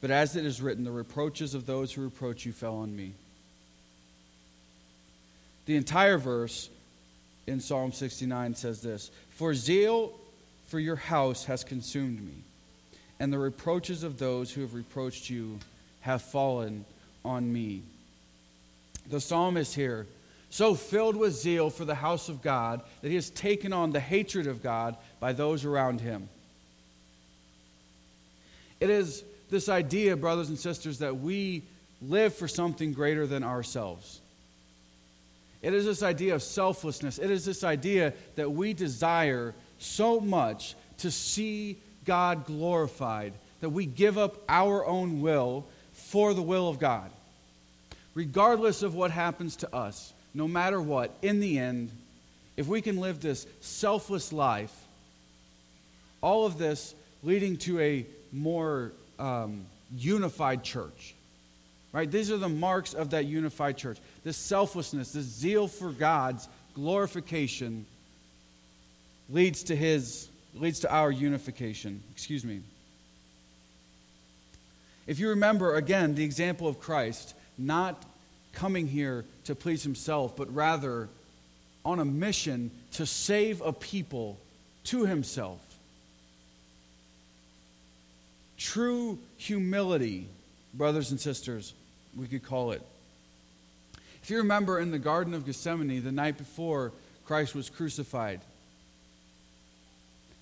but 0.01 0.11
as 0.11 0.37
it 0.37 0.47
is 0.47 0.63
written, 0.63 0.85
the 0.85 0.91
reproaches 0.91 1.53
of 1.53 1.67
those 1.67 1.93
who 1.93 2.01
reproach 2.01 2.47
you 2.47 2.53
fell 2.53 2.77
on 2.77 2.97
me. 2.97 3.13
The 5.67 5.77
entire 5.77 6.17
verse 6.17 6.71
in 7.47 7.61
Psalm 7.61 7.93
69 7.93 8.55
says 8.55 8.81
this 8.81 9.11
For 9.29 9.53
zeal 9.53 10.15
for 10.69 10.81
your 10.81 10.97
house 10.97 11.45
has 11.45 11.63
consumed 11.63 12.25
me, 12.25 12.43
and 13.19 13.33
the 13.33 13.39
reproaches 13.39 14.03
of 14.03 14.19
those 14.19 14.53
who 14.53 14.61
have 14.61 14.75
reproached 14.75 15.31
you 15.31 15.59
have 16.01 16.23
fallen 16.23 16.85
on 17.25 17.53
me. 17.53 17.83
The 19.09 19.21
psalmist 19.21 19.75
here, 19.75 20.07
so 20.51 20.75
filled 20.75 21.17
with 21.17 21.35
zeal 21.35 21.71
for 21.71 21.85
the 21.85 21.95
house 21.95 22.29
of 22.29 22.43
God 22.43 22.83
that 23.03 23.09
he 23.09 23.15
has 23.15 23.31
taken 23.31 23.73
on 23.73 23.93
the 23.93 24.01
hatred 24.01 24.47
of 24.47 24.63
God 24.63 24.97
by 25.21 25.33
those 25.33 25.65
around 25.65 26.01
him. 26.01 26.29
It 28.81 28.91
is 28.91 29.25
this 29.51 29.69
idea, 29.69 30.17
brothers 30.17 30.49
and 30.49 30.59
sisters, 30.59 30.99
that 30.99 31.17
we 31.17 31.63
live 32.03 32.35
for 32.35 32.49
something 32.49 32.93
greater 32.93 33.27
than 33.27 33.43
ourselves. 33.43 34.21
It 35.63 35.73
is 35.73 35.85
this 35.85 36.03
idea 36.03 36.35
of 36.35 36.43
selflessness. 36.43 37.19
It 37.19 37.31
is 37.31 37.45
this 37.45 37.65
idea 37.65 38.13
that 38.37 38.51
we 38.51 38.73
desire 38.73 39.55
so 39.79 40.21
much 40.21 40.75
to 40.99 41.11
see 41.11 41.79
God 42.07 42.47
glorified 42.47 43.35
that 43.61 43.71
we 43.71 43.85
give 43.87 44.17
up 44.17 44.43
our 44.49 44.87
own 44.87 45.21
will 45.21 45.67
for 45.93 46.35
the 46.35 46.43
will 46.43 46.69
of 46.69 46.79
God. 46.79 47.11
Regardless 48.15 48.83
of 48.83 48.95
what 48.95 49.11
happens 49.11 49.57
to 49.57 49.75
us, 49.75 50.13
no 50.33 50.49
matter 50.49 50.81
what, 50.81 51.15
in 51.23 51.41
the 51.41 51.59
end, 51.59 51.91
if 52.57 52.67
we 52.67 52.81
can 52.81 52.99
live 52.99 53.21
this 53.21 53.47
selfless 53.61 54.33
life, 54.33 54.75
all 56.23 56.47
of 56.47 56.59
this 56.59 56.95
leading 57.23 57.57
to 57.59 57.81
a 57.81 58.07
more 58.33 58.93
um, 59.19 59.67
unified 59.97 60.63
church. 60.63 61.15
Right? 61.93 62.11
These 62.11 62.31
are 62.31 62.37
the 62.37 62.49
marks 62.49 62.95
of 62.95 63.11
that 63.11 63.25
unified 63.25 63.77
church. 63.77 63.99
This 64.25 64.37
selflessness, 64.37 65.13
this 65.13 65.25
zeal 65.25 65.69
for 65.69 65.91
God's 65.91 66.49
glorification 66.75 67.87
leads 69.31 69.65
to 69.65 69.77
his 69.77 70.29
leads 70.61 70.81
to 70.81 70.93
our 70.93 71.11
unification. 71.11 72.03
Excuse 72.13 72.45
me. 72.45 72.61
If 75.07 75.19
you 75.19 75.31
remember 75.31 75.77
again 75.77 76.15
the 76.15 76.25
example 76.25 76.67
of 76.67 76.81
Christ 76.81 77.35
not 77.57 78.05
coming 78.53 78.89
here 78.89 79.25
to 79.45 79.55
please 79.55 79.83
himself, 79.83 80.37
but 80.37 80.53
rather 80.55 81.09
on 81.85 82.01
a 82.01 82.05
mission 82.05 82.71
to 82.93 83.07
save 83.07 83.61
a 83.61 83.73
people 83.73 84.39
to 84.85 85.07
himself. 85.07 85.61
True 88.59 89.19
humility, 89.37 90.27
brothers 90.75 91.11
and 91.11 91.21
sisters, 91.21 91.75
we 92.17 92.27
could 92.27 92.43
call 92.43 92.73
it. 92.73 92.83
If 94.23 94.31
you 94.31 94.39
remember 94.39 94.81
in 94.81 94.91
the 94.91 94.99
Garden 94.99 95.35
of 95.35 95.47
Gethsemane, 95.47 96.03
the 96.03 96.11
night 96.11 96.39
before 96.39 96.93
Christ 97.27 97.55
was 97.55 97.71
crucified, 97.71 98.41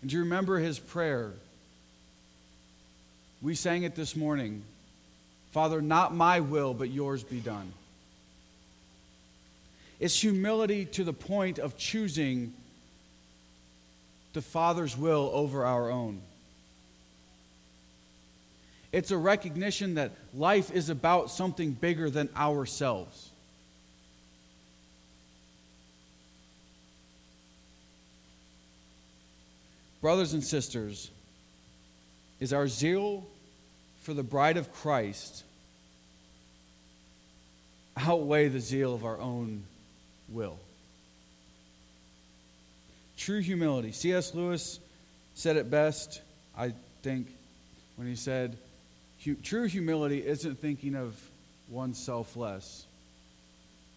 and 0.04 0.11
do 0.11 0.18
you 0.18 0.25
remember 0.25 0.58
his 0.58 0.78
prayer? 0.78 1.32
We 3.40 3.54
sang 3.54 3.84
it 3.84 3.94
this 3.94 4.14
morning 4.14 4.62
Father, 5.50 5.80
not 5.80 6.14
my 6.14 6.40
will, 6.40 6.75
but 6.75 6.90
yours 6.90 7.25
be 7.25 7.40
done. 7.40 7.73
It's 9.99 10.20
humility 10.20 10.84
to 10.84 11.04
the 11.04 11.14
point 11.14 11.58
of 11.58 11.78
choosing 11.78 12.52
the 14.34 14.42
Father's 14.42 14.94
will 14.94 15.30
over 15.32 15.64
our 15.64 15.90
own. 15.90 16.20
It's 18.92 19.11
a 19.11 19.16
recognition 19.16 19.94
that 19.94 20.11
life 20.34 20.70
is 20.70 20.90
about 20.90 21.30
something 21.30 21.73
bigger 21.73 22.11
than 22.11 22.28
ourselves. 22.37 23.30
Brothers 30.04 30.34
and 30.34 30.44
sisters, 30.44 31.11
is 32.38 32.52
our 32.52 32.68
zeal 32.68 33.25
for 34.02 34.12
the 34.12 34.23
bride 34.23 34.58
of 34.58 34.70
Christ 34.70 35.44
outweigh 37.96 38.49
the 38.49 38.61
zeal 38.61 38.92
of 38.92 39.06
our 39.06 39.18
own 39.18 39.64
will? 40.28 40.58
True 43.16 43.40
humility. 43.40 43.92
C.S. 43.92 44.34
Lewis 44.34 44.78
said 45.32 45.56
it 45.56 45.70
best, 45.70 46.20
I 46.54 46.75
think, 47.00 47.28
when 47.96 48.06
he 48.06 48.14
said, 48.14 48.58
true 49.42 49.64
humility 49.64 50.18
isn't 50.18 50.58
thinking 50.58 50.96
of 50.96 51.18
oneself 51.70 52.37
less, 52.37 52.84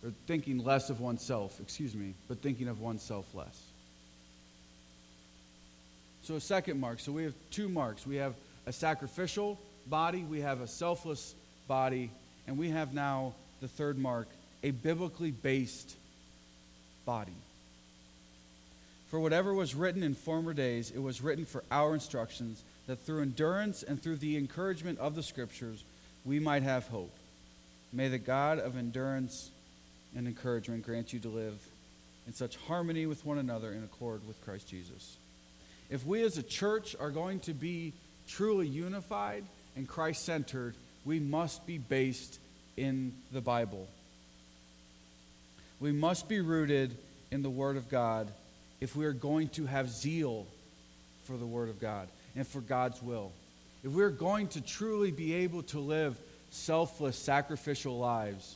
or 0.06 0.14
thinking 0.26 0.64
less 0.64 0.90
of 0.90 1.02
oneself, 1.02 1.60
excuse 1.60 1.94
me, 1.94 2.14
but 2.30 2.42
thinking 2.42 2.70
of 2.70 2.80
oneself 2.80 3.26
less. 3.36 3.67
So, 6.28 6.36
a 6.36 6.42
second 6.42 6.82
mark. 6.82 7.00
So, 7.00 7.14
we 7.14 7.24
have 7.24 7.34
two 7.52 7.70
marks. 7.70 8.06
We 8.06 8.18
have 8.18 8.34
a 8.66 8.74
sacrificial 8.74 9.58
body, 9.86 10.24
we 10.24 10.42
have 10.42 10.60
a 10.60 10.68
selfless 10.68 11.34
body, 11.70 12.12
and 12.48 12.58
we 12.58 12.70
have 12.72 12.94
now 12.94 13.34
the 13.62 13.70
third 13.70 13.98
mark 13.98 14.28
a 14.62 14.72
biblically 14.72 15.32
based 15.32 15.96
body. 17.06 17.32
For 19.10 19.22
whatever 19.22 19.54
was 19.54 19.74
written 19.74 20.04
in 20.04 20.16
former 20.16 20.54
days, 20.54 20.92
it 20.92 21.00
was 21.00 21.22
written 21.22 21.46
for 21.46 21.64
our 21.72 21.94
instructions 21.94 22.62
that 22.88 23.00
through 23.06 23.22
endurance 23.22 23.84
and 23.84 24.04
through 24.04 24.18
the 24.18 24.36
encouragement 24.36 25.00
of 25.00 25.16
the 25.16 25.24
Scriptures, 25.24 25.82
we 26.26 26.42
might 26.42 26.64
have 26.64 26.88
hope. 26.88 27.16
May 27.94 28.10
the 28.10 28.18
God 28.18 28.60
of 28.60 28.76
endurance 28.76 29.50
and 30.14 30.28
encouragement 30.28 30.86
grant 30.86 31.14
you 31.14 31.22
to 31.22 31.30
live 31.30 31.58
in 32.28 32.34
such 32.34 32.58
harmony 32.68 33.06
with 33.06 33.26
one 33.26 33.38
another 33.38 33.72
in 33.72 33.82
accord 33.86 34.28
with 34.28 34.44
Christ 34.44 34.68
Jesus. 34.68 35.16
If 35.90 36.06
we 36.06 36.24
as 36.24 36.38
a 36.38 36.44
church 36.44 36.96
are 37.00 37.12
going 37.12 37.40
to 37.42 37.54
be 37.54 37.94
truly 38.28 38.68
unified 38.68 39.46
and 39.76 39.88
Christ 39.88 40.26
centered, 40.26 40.76
we 41.06 41.20
must 41.20 41.66
be 41.66 41.78
based 41.78 42.40
in 42.76 43.14
the 43.32 43.42
Bible. 43.42 43.88
We 45.80 45.92
must 45.92 46.28
be 46.28 46.42
rooted 46.42 46.98
in 47.32 47.42
the 47.42 47.50
Word 47.50 47.78
of 47.78 47.90
God 47.90 48.32
if 48.82 48.96
we 48.96 49.06
are 49.06 49.14
going 49.14 49.50
to 49.50 49.66
have 49.66 49.90
zeal 49.90 50.46
for 51.24 51.38
the 51.38 51.46
Word 51.46 51.70
of 51.70 51.80
God 51.80 52.08
and 52.36 52.46
for 52.46 52.62
God's 52.62 53.02
will, 53.02 53.32
if 53.84 53.92
we're 53.92 54.10
going 54.10 54.48
to 54.50 54.62
truly 54.62 55.12
be 55.12 55.34
able 55.34 55.64
to 55.64 55.80
live 55.80 56.18
selfless, 56.50 57.18
sacrificial 57.18 57.98
lives, 57.98 58.56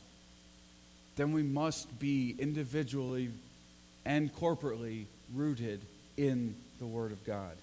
then 1.16 1.32
we 1.32 1.42
must 1.42 1.98
be 1.98 2.34
individually 2.38 3.30
and 4.04 4.34
corporately 4.34 5.06
rooted 5.34 5.80
in 6.16 6.54
the 6.82 6.88
Word 6.88 7.12
of 7.12 7.24
God. 7.24 7.56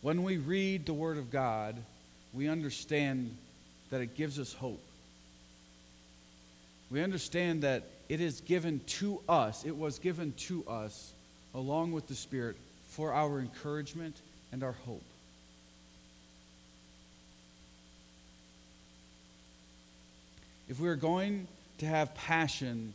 When 0.00 0.22
we 0.22 0.36
read 0.36 0.86
the 0.86 0.94
Word 0.94 1.18
of 1.18 1.32
God, 1.32 1.74
we 2.32 2.48
understand 2.48 3.36
that 3.90 4.00
it 4.00 4.14
gives 4.14 4.38
us 4.38 4.52
hope. 4.52 4.80
We 6.88 7.02
understand 7.02 7.62
that 7.62 7.82
it 8.08 8.20
is 8.20 8.40
given 8.42 8.80
to 9.00 9.20
us, 9.28 9.64
it 9.64 9.76
was 9.76 9.98
given 9.98 10.32
to 10.46 10.64
us 10.68 11.12
along 11.52 11.90
with 11.90 12.06
the 12.06 12.14
Spirit 12.14 12.54
for 12.90 13.12
our 13.12 13.40
encouragement 13.40 14.14
and 14.52 14.62
our 14.62 14.76
hope. 14.86 15.02
If 20.68 20.78
we 20.78 20.88
are 20.88 20.94
going 20.94 21.48
to 21.78 21.86
have 21.86 22.14
passion 22.14 22.94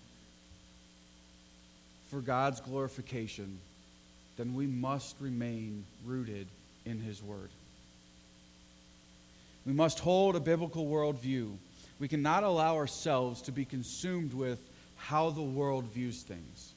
for 2.12 2.20
God's 2.20 2.60
glorification, 2.60 3.58
then 4.36 4.54
we 4.54 4.68
must 4.68 5.16
remain 5.22 5.86
rooted 6.06 6.48
in 6.86 7.00
His 7.00 7.24
Word. 7.24 7.50
We 9.66 9.72
must 9.72 10.00
hold 10.00 10.36
a 10.36 10.42
biblical 10.42 10.88
worldview. 10.88 11.56
We 12.00 12.10
cannot 12.10 12.44
allow 12.44 12.76
ourselves 12.76 13.44
to 13.44 13.54
be 13.54 13.64
consumed 13.64 14.34
with 14.34 14.60
how 14.98 15.30
the 15.30 15.42
world 15.42 15.86
views 15.86 16.22
things. 16.22 16.74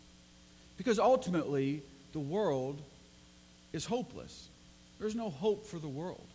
Because 0.76 1.00
ultimately, 1.00 1.82
the 2.12 2.20
world 2.20 2.80
is 3.72 3.84
hopeless. 3.84 4.48
There's 5.00 5.16
no 5.16 5.30
hope 5.30 5.66
for 5.66 5.80
the 5.80 5.88
world. 5.88 6.26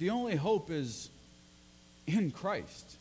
The 0.00 0.10
only 0.10 0.34
hope 0.34 0.68
is 0.70 1.10
in 2.08 2.32
Christ. 2.32 2.96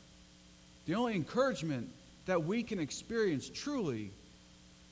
The 0.86 0.96
only 0.96 1.16
encouragement 1.16 1.90
that 2.26 2.44
we 2.44 2.64
can 2.64 2.80
experience 2.80 3.50
truly 3.50 4.12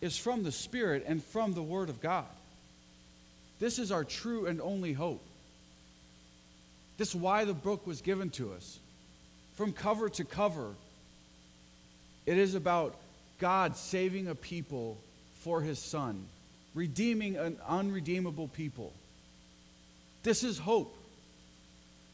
is 0.02 0.18
from 0.18 0.44
the 0.44 0.52
Spirit 0.52 1.04
and 1.08 1.24
from 1.24 1.54
the 1.54 1.62
Word 1.62 1.90
of 1.90 2.02
God. 2.02 2.26
This 3.60 3.80
is 3.80 3.92
our 3.92 4.04
true 4.04 4.46
and 4.46 4.62
only 4.62 4.94
hope. 4.94 5.24
This 6.98 7.10
is 7.10 7.16
why 7.16 7.46
the 7.46 7.54
book 7.54 7.86
was 7.86 8.02
given 8.02 8.30
to 8.32 8.54
us. 8.54 8.80
From 9.56 9.74
cover 9.74 10.10
to 10.10 10.24
cover, 10.24 10.74
it 12.26 12.38
is 12.38 12.56
about 12.56 12.96
God 13.40 13.76
saving 13.76 14.28
a 14.28 14.36
people 14.36 14.98
for 15.42 15.62
his 15.62 15.80
Son, 15.80 16.26
redeeming 16.74 17.38
an 17.38 17.58
unredeemable 17.68 18.48
people. 18.50 18.94
This 20.24 20.44
is 20.44 20.58
hope. 20.58 20.96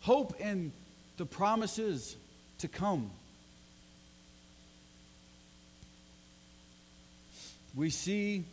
Hope 0.02 0.40
in 0.40 0.72
the 1.18 1.26
promises 1.26 2.16
to 2.60 2.68
come. 2.68 3.10
We 7.76 7.90
see, 7.90 8.46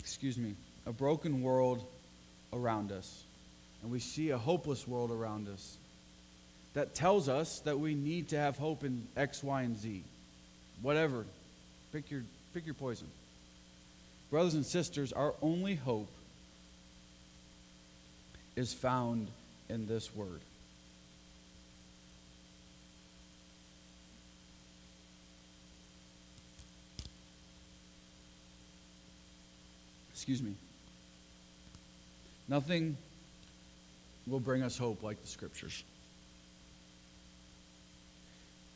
excuse 0.00 0.38
me, 0.38 0.54
a 0.86 0.92
broken 0.92 1.42
world 1.42 1.84
around 2.52 2.92
us, 2.92 3.22
and 3.82 3.90
we 3.90 3.98
see 4.00 4.30
a 4.30 4.38
hopeless 4.38 4.88
world 4.88 5.10
around 5.10 5.48
us 5.48 5.76
that 6.74 6.94
tells 6.94 7.28
us 7.28 7.60
that 7.60 7.78
we 7.78 7.94
need 7.94 8.30
to 8.30 8.36
have 8.36 8.56
hope 8.56 8.84
in 8.84 9.06
X, 9.16 9.42
Y, 9.42 9.62
and 9.62 9.76
Z. 9.76 10.02
Whatever. 10.82 11.24
Pick 11.92 12.10
your, 12.10 12.22
pick 12.52 12.66
your 12.66 12.74
poison. 12.74 13.06
Brothers 14.30 14.54
and 14.54 14.66
sisters, 14.66 15.12
our 15.12 15.34
only 15.40 15.76
hope 15.76 16.10
is 18.56 18.72
found 18.72 19.28
in 19.68 19.86
this 19.86 20.14
word. 20.14 20.40
Excuse 30.24 30.42
me. 30.42 30.54
Nothing 32.48 32.96
will 34.26 34.40
bring 34.40 34.62
us 34.62 34.78
hope 34.78 35.02
like 35.02 35.20
the 35.20 35.28
scriptures. 35.28 35.84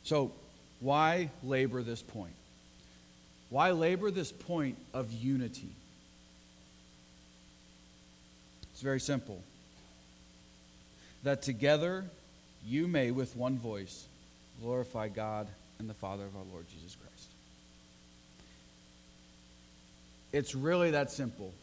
So, 0.03 0.31
why 0.79 1.31
labor 1.41 1.81
this 1.81 2.03
point? 2.03 2.35
Why 3.49 3.71
labor 3.71 4.11
this 4.11 4.31
point 4.31 4.77
of 4.93 5.11
unity? 5.11 5.71
It's 8.71 8.81
very 8.81 8.99
simple. 8.99 9.41
That 11.23 11.41
together 11.41 12.05
you 12.63 12.87
may, 12.87 13.09
with 13.09 13.35
one 13.35 13.57
voice, 13.57 14.05
glorify 14.61 15.07
God 15.07 15.47
and 15.79 15.89
the 15.89 15.95
Father 15.95 16.25
of 16.25 16.35
our 16.35 16.45
Lord 16.51 16.67
Jesus 16.69 16.95
Christ. 16.95 17.29
It's 20.31 20.53
really 20.55 20.91
that 20.91 21.11
simple. 21.11 21.53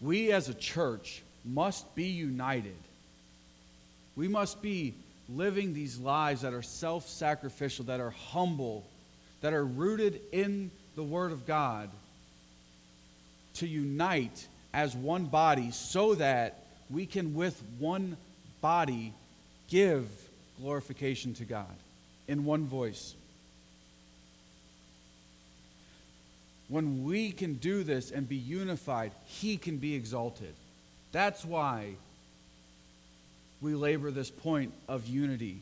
We 0.00 0.32
as 0.32 0.48
a 0.48 0.54
church 0.54 1.22
must 1.44 1.94
be 1.94 2.06
united. 2.06 2.76
We 4.14 4.28
must 4.28 4.60
be 4.60 4.94
living 5.28 5.74
these 5.74 5.98
lives 5.98 6.42
that 6.42 6.54
are 6.54 6.62
self 6.62 7.08
sacrificial, 7.08 7.86
that 7.86 8.00
are 8.00 8.10
humble, 8.10 8.84
that 9.40 9.52
are 9.52 9.64
rooted 9.64 10.20
in 10.32 10.70
the 10.96 11.02
Word 11.02 11.32
of 11.32 11.46
God, 11.46 11.90
to 13.54 13.66
unite 13.66 14.46
as 14.72 14.94
one 14.94 15.24
body 15.26 15.70
so 15.70 16.14
that 16.16 16.64
we 16.90 17.06
can, 17.06 17.34
with 17.34 17.62
one 17.78 18.16
body, 18.60 19.12
give 19.68 20.08
glorification 20.60 21.34
to 21.34 21.44
God 21.44 21.74
in 22.28 22.44
one 22.44 22.66
voice. 22.66 23.14
When 26.68 27.04
we 27.04 27.30
can 27.30 27.54
do 27.54 27.84
this 27.84 28.10
and 28.10 28.28
be 28.28 28.36
unified, 28.36 29.12
He 29.26 29.56
can 29.56 29.78
be 29.78 29.94
exalted. 29.94 30.54
That's 31.12 31.44
why 31.44 31.94
we 33.60 33.74
labor 33.74 34.10
this 34.10 34.30
point 34.30 34.72
of 34.88 35.06
unity. 35.06 35.60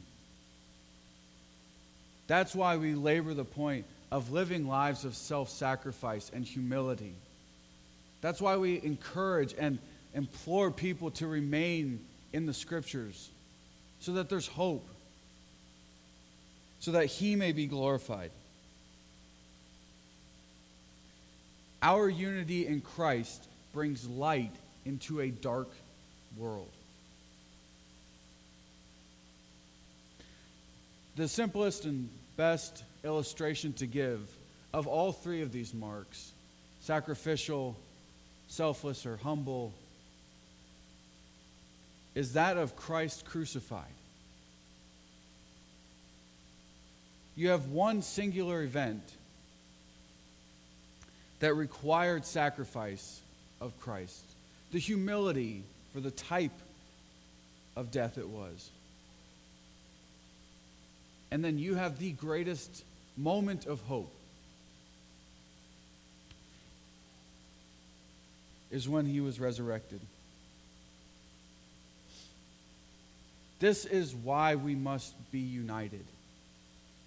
That's 2.26 2.54
why 2.54 2.76
we 2.76 2.94
labor 2.94 3.34
the 3.34 3.44
point 3.44 3.84
of 4.10 4.32
living 4.32 4.66
lives 4.66 5.04
of 5.04 5.14
self 5.14 5.50
sacrifice 5.50 6.30
and 6.32 6.44
humility. 6.44 7.14
That's 8.20 8.40
why 8.40 8.56
we 8.56 8.82
encourage 8.82 9.54
and 9.58 9.78
implore 10.14 10.70
people 10.70 11.10
to 11.12 11.26
remain 11.26 12.00
in 12.32 12.46
the 12.46 12.54
scriptures 12.54 13.28
so 14.00 14.12
that 14.12 14.28
there's 14.30 14.46
hope, 14.46 14.88
so 16.80 16.92
that 16.92 17.06
He 17.06 17.36
may 17.36 17.52
be 17.52 17.66
glorified. 17.66 18.30
Our 21.84 22.08
unity 22.08 22.66
in 22.66 22.80
Christ 22.80 23.46
brings 23.74 24.08
light 24.08 24.54
into 24.86 25.20
a 25.20 25.28
dark 25.28 25.68
world. 26.34 26.70
The 31.16 31.28
simplest 31.28 31.84
and 31.84 32.08
best 32.38 32.82
illustration 33.04 33.74
to 33.74 33.86
give 33.86 34.34
of 34.72 34.86
all 34.86 35.12
three 35.12 35.42
of 35.42 35.52
these 35.52 35.74
marks 35.74 36.32
sacrificial, 36.80 37.76
selfless, 38.48 39.04
or 39.04 39.18
humble 39.18 39.74
is 42.14 42.32
that 42.32 42.56
of 42.56 42.76
Christ 42.76 43.26
crucified. 43.26 43.84
You 47.36 47.50
have 47.50 47.66
one 47.66 48.00
singular 48.00 48.62
event 48.62 49.02
that 51.40 51.54
required 51.54 52.24
sacrifice 52.24 53.20
of 53.60 53.78
Christ, 53.80 54.22
the 54.72 54.78
humility 54.78 55.62
for 55.92 56.00
the 56.00 56.10
type 56.10 56.52
of 57.76 57.90
death 57.90 58.18
it 58.18 58.28
was. 58.28 58.70
And 61.30 61.44
then 61.44 61.58
you 61.58 61.74
have 61.74 61.98
the 61.98 62.12
greatest 62.12 62.84
moment 63.16 63.66
of 63.66 63.80
hope 63.82 64.12
is 68.70 68.88
when 68.88 69.06
he 69.06 69.20
was 69.20 69.38
resurrected. 69.38 70.00
This 73.60 73.84
is 73.84 74.14
why 74.14 74.56
we 74.56 74.74
must 74.74 75.14
be 75.30 75.38
united, 75.38 76.04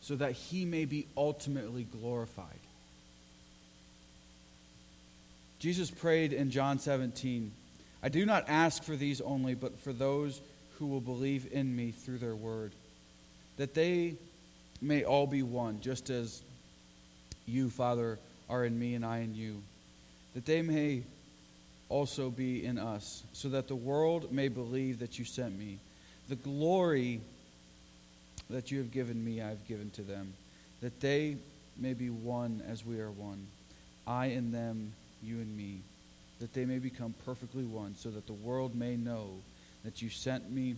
so 0.02 0.16
that 0.16 0.32
he 0.32 0.66
may 0.66 0.86
be 0.86 1.08
ultimately 1.16 1.84
glorified. 1.84 2.60
Jesus 5.60 5.90
prayed 5.90 6.34
in 6.34 6.52
John 6.52 6.80
17, 6.80 7.52
I 8.04 8.10
do 8.10 8.26
not 8.26 8.46
ask 8.48 8.84
for 8.84 8.96
these 8.96 9.22
only, 9.22 9.56
but 9.56 9.80
for 9.80 9.92
those 9.92 10.40
who 10.78 10.86
will 10.86 11.02
believe 11.02 11.52
in 11.52 11.76
me 11.76 11.92
through 11.92 12.20
their 12.20 12.36
word, 12.36 12.74
that 13.58 13.74
they 13.74 14.16
may 14.82 15.04
all 15.04 15.26
be 15.26 15.42
one, 15.42 15.82
just 15.82 16.10
as 16.10 16.44
you, 17.48 17.70
Father, 17.70 18.20
are 18.50 18.66
in 18.66 18.78
me 18.78 18.94
and 18.94 19.04
I 19.06 19.20
in 19.20 19.34
you, 19.34 19.62
that 20.36 20.46
they 20.46 20.62
may 20.62 21.02
also 21.90 22.30
be 22.30 22.64
in 22.64 22.78
us, 22.78 23.24
so 23.34 23.50
that 23.50 23.68
the 23.68 23.76
world 23.76 24.32
may 24.32 24.50
believe 24.50 25.00
that 25.00 25.18
you 25.18 25.26
sent 25.26 25.58
me. 25.58 25.80
The 26.30 26.36
glory 26.36 27.22
that 28.50 28.70
you 28.72 28.78
have 28.80 28.92
given 28.92 29.24
me, 29.24 29.42
I 29.42 29.50
have 29.50 29.68
given 29.68 29.90
to 29.92 30.02
them, 30.04 30.34
that 30.82 31.00
they 31.00 31.38
may 31.78 31.94
be 31.94 32.10
one 32.10 32.62
as 32.68 32.86
we 32.86 33.00
are 33.00 33.12
one. 33.12 33.48
I 34.06 34.28
and 34.28 34.54
them, 34.54 34.94
you 35.24 35.36
and 35.38 35.56
me, 35.56 35.80
that 36.40 36.54
they 36.54 36.66
may 36.66 36.80
become 36.80 37.14
perfectly 37.26 37.64
one, 37.64 37.96
so 37.96 38.10
that 38.10 38.28
the 38.28 38.34
world 38.34 38.76
may 38.76 38.96
know 38.96 39.30
that 39.84 40.02
you 40.02 40.10
sent 40.10 40.52
me 40.52 40.76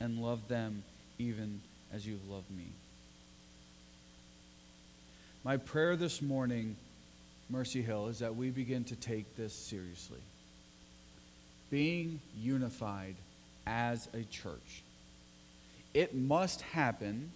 and 0.00 0.18
loved 0.18 0.48
them 0.48 0.82
even 1.18 1.60
as 1.92 2.06
you've 2.06 2.28
loved 2.28 2.50
me. 2.50 2.66
My 5.44 5.56
prayer 5.56 5.96
this 5.96 6.20
morning, 6.20 6.76
Mercy 7.48 7.80
Hill, 7.80 8.08
is 8.08 8.18
that 8.18 8.36
we 8.36 8.50
begin 8.50 8.84
to 8.84 8.96
take 8.96 9.36
this 9.36 9.54
seriously. 9.54 10.20
Being 11.70 12.20
unified 12.38 13.14
as 13.66 14.08
a 14.12 14.24
church. 14.24 14.82
It 15.94 16.14
must 16.14 16.60
happen 16.60 17.30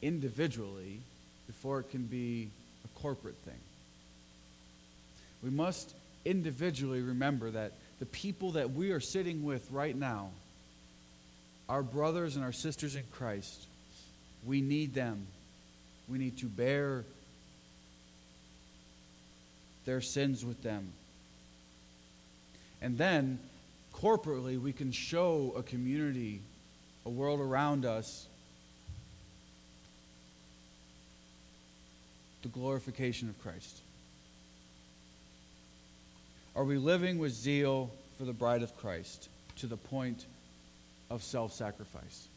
individually 0.00 1.00
before 1.46 1.80
it 1.80 1.90
can 1.90 2.04
be 2.04 2.50
a 2.84 3.00
corporate 3.00 3.36
thing. 3.44 3.54
We 5.42 5.50
must 5.50 5.94
individually 6.24 7.00
remember 7.00 7.50
that 7.50 7.72
the 7.98 8.06
people 8.06 8.52
that 8.52 8.72
we 8.72 8.92
are 8.92 9.00
sitting 9.00 9.44
with 9.44 9.70
right 9.70 9.96
now, 9.96 10.30
our 11.68 11.82
brothers 11.82 12.36
and 12.36 12.44
our 12.44 12.52
sisters 12.52 12.96
in 12.96 13.04
Christ, 13.12 13.66
we 14.44 14.60
need 14.60 14.94
them. 14.94 15.26
We 16.08 16.18
need 16.18 16.38
to 16.38 16.46
bear 16.46 17.04
their 19.84 20.00
sins 20.00 20.44
with 20.44 20.62
them. 20.62 20.92
And 22.80 22.98
then, 22.98 23.38
corporately, 23.94 24.60
we 24.60 24.72
can 24.72 24.90
show 24.90 25.54
a 25.56 25.62
community, 25.62 26.40
a 27.06 27.10
world 27.10 27.40
around 27.40 27.84
us, 27.84 28.26
the 32.42 32.48
glorification 32.48 33.28
of 33.28 33.40
Christ. 33.40 33.81
Are 36.54 36.64
we 36.64 36.76
living 36.76 37.18
with 37.18 37.32
zeal 37.32 37.90
for 38.18 38.24
the 38.24 38.32
bride 38.32 38.62
of 38.62 38.76
Christ 38.76 39.28
to 39.56 39.66
the 39.66 39.76
point 39.76 40.26
of 41.10 41.22
self 41.22 41.52
sacrifice? 41.52 42.28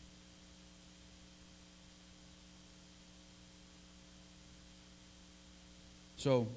So, 6.17 6.47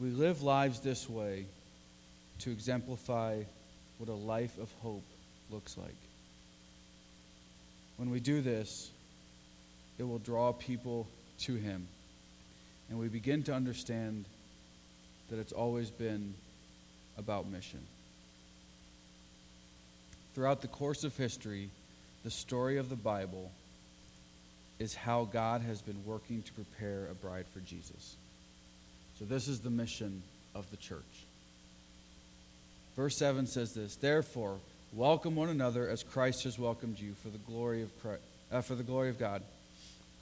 we 0.00 0.10
live 0.10 0.42
lives 0.42 0.80
this 0.80 1.08
way 1.08 1.46
to 2.40 2.50
exemplify 2.50 3.42
what 3.98 4.08
a 4.08 4.14
life 4.14 4.58
of 4.58 4.70
hope 4.82 5.04
looks 5.48 5.78
like. 5.78 5.94
When 7.98 8.10
we 8.10 8.18
do 8.18 8.40
this, 8.40 8.90
it 9.98 10.02
will 10.02 10.18
draw 10.18 10.52
people 10.52 11.06
to 11.42 11.54
Him. 11.54 11.86
And 12.90 12.98
we 12.98 13.06
begin 13.06 13.44
to 13.44 13.54
understand 13.54 14.24
that 15.32 15.40
it's 15.40 15.52
always 15.52 15.90
been 15.90 16.34
about 17.16 17.48
mission. 17.48 17.80
Throughout 20.34 20.60
the 20.60 20.68
course 20.68 21.04
of 21.04 21.16
history, 21.16 21.70
the 22.22 22.30
story 22.30 22.76
of 22.76 22.90
the 22.90 22.96
Bible 22.96 23.50
is 24.78 24.94
how 24.94 25.24
God 25.24 25.62
has 25.62 25.80
been 25.80 26.04
working 26.04 26.42
to 26.42 26.52
prepare 26.52 27.06
a 27.10 27.14
bride 27.14 27.46
for 27.46 27.60
Jesus. 27.60 28.16
So, 29.18 29.24
this 29.24 29.48
is 29.48 29.60
the 29.60 29.70
mission 29.70 30.22
of 30.54 30.70
the 30.70 30.76
church. 30.76 31.00
Verse 32.94 33.16
7 33.16 33.46
says 33.46 33.72
this 33.72 33.96
Therefore, 33.96 34.58
welcome 34.92 35.34
one 35.34 35.48
another 35.48 35.88
as 35.88 36.02
Christ 36.02 36.44
has 36.44 36.58
welcomed 36.58 36.98
you 36.98 37.14
for 37.22 37.30
the 37.30 37.38
glory 37.38 37.80
of, 37.80 38.02
Christ, 38.02 38.22
uh, 38.52 38.60
for 38.60 38.74
the 38.74 38.82
glory 38.82 39.08
of 39.08 39.18
God. 39.18 39.42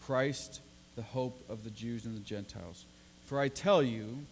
Christ, 0.03 0.61
the 0.95 1.03
hope 1.03 1.37
of 1.49 1.65
the 1.65 1.71
Jews 1.71 2.05
and 2.05 2.15
the 2.15 2.21
Gentiles. 2.21 2.85
For 3.27 3.41
I 3.41 3.49
tell 3.49 3.83
you, 3.83 4.25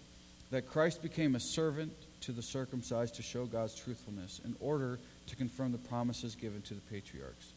that 0.51 0.69
Christ 0.69 1.03
became 1.03 1.35
a 1.35 1.41
servant 1.41 1.93
to 2.23 2.33
the 2.33 2.43
circumcised 2.43 3.17
to 3.17 3.23
show 3.23 3.47
God's 3.47 3.75
truthfulness, 3.75 4.41
in 4.45 4.57
order 4.61 4.99
to 5.27 5.37
confirm 5.37 5.73
the 5.73 5.79
promises 5.79 6.35
given 6.35 6.63
to 6.63 6.75
the 6.75 6.81
patriarchs, 6.83 7.53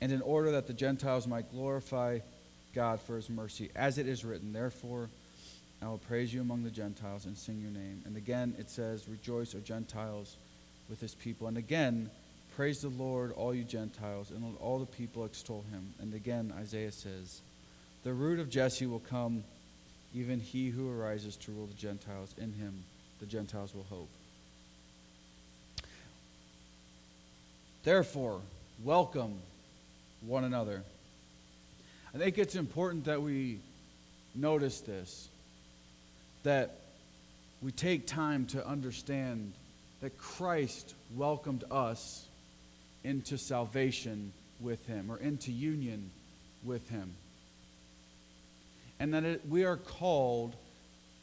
and 0.00 0.12
in 0.12 0.22
order 0.22 0.52
that 0.52 0.66
the 0.66 0.72
Gentiles 0.72 1.26
might 1.26 1.50
glorify 1.50 2.18
God 2.74 3.00
for 3.00 3.16
his 3.16 3.30
mercy. 3.30 3.70
As 3.74 3.98
it 3.98 4.06
is 4.06 4.24
written, 4.24 4.52
Therefore 4.52 5.08
I 5.82 5.86
will 5.86 5.98
praise 5.98 6.32
you 6.32 6.40
among 6.40 6.64
the 6.64 6.70
Gentiles 6.70 7.24
and 7.24 7.36
sing 7.36 7.60
your 7.60 7.70
name. 7.70 8.02
And 8.04 8.16
again 8.16 8.54
it 8.58 8.70
says, 8.70 9.08
Rejoice, 9.08 9.54
O 9.54 9.60
Gentiles, 9.60 10.36
with 10.88 11.00
his 11.00 11.14
people. 11.14 11.46
And 11.46 11.56
again, 11.56 12.10
Praise 12.56 12.82
the 12.82 12.88
Lord, 12.88 13.32
all 13.32 13.52
you 13.52 13.64
Gentiles, 13.64 14.30
and 14.30 14.44
let 14.44 14.60
all 14.60 14.78
the 14.78 14.86
people 14.86 15.24
extol 15.24 15.64
him. 15.72 15.92
And 15.98 16.14
again, 16.14 16.54
Isaiah 16.56 16.92
says, 16.92 17.40
The 18.04 18.12
root 18.12 18.38
of 18.38 18.48
Jesse 18.48 18.86
will 18.86 19.00
come 19.00 19.42
even 20.14 20.38
he 20.38 20.70
who 20.70 20.90
arises 20.90 21.36
to 21.36 21.52
rule 21.52 21.66
the 21.66 21.74
Gentiles, 21.74 22.34
in 22.38 22.52
him 22.52 22.84
the 23.20 23.26
Gentiles 23.26 23.74
will 23.74 23.86
hope. 23.90 24.08
Therefore, 27.82 28.40
welcome 28.82 29.40
one 30.22 30.44
another. 30.44 30.82
I 32.14 32.18
think 32.18 32.38
it's 32.38 32.54
important 32.54 33.06
that 33.06 33.20
we 33.20 33.58
notice 34.34 34.80
this, 34.80 35.28
that 36.44 36.78
we 37.60 37.72
take 37.72 38.06
time 38.06 38.46
to 38.46 38.66
understand 38.66 39.52
that 40.00 40.16
Christ 40.16 40.94
welcomed 41.14 41.64
us 41.70 42.24
into 43.02 43.36
salvation 43.36 44.32
with 44.60 44.86
him 44.86 45.10
or 45.10 45.18
into 45.18 45.50
union 45.50 46.10
with 46.64 46.88
him 46.88 47.14
and 49.04 49.12
that 49.12 49.24
it, 49.24 49.42
we 49.46 49.66
are 49.66 49.76
called 49.76 50.56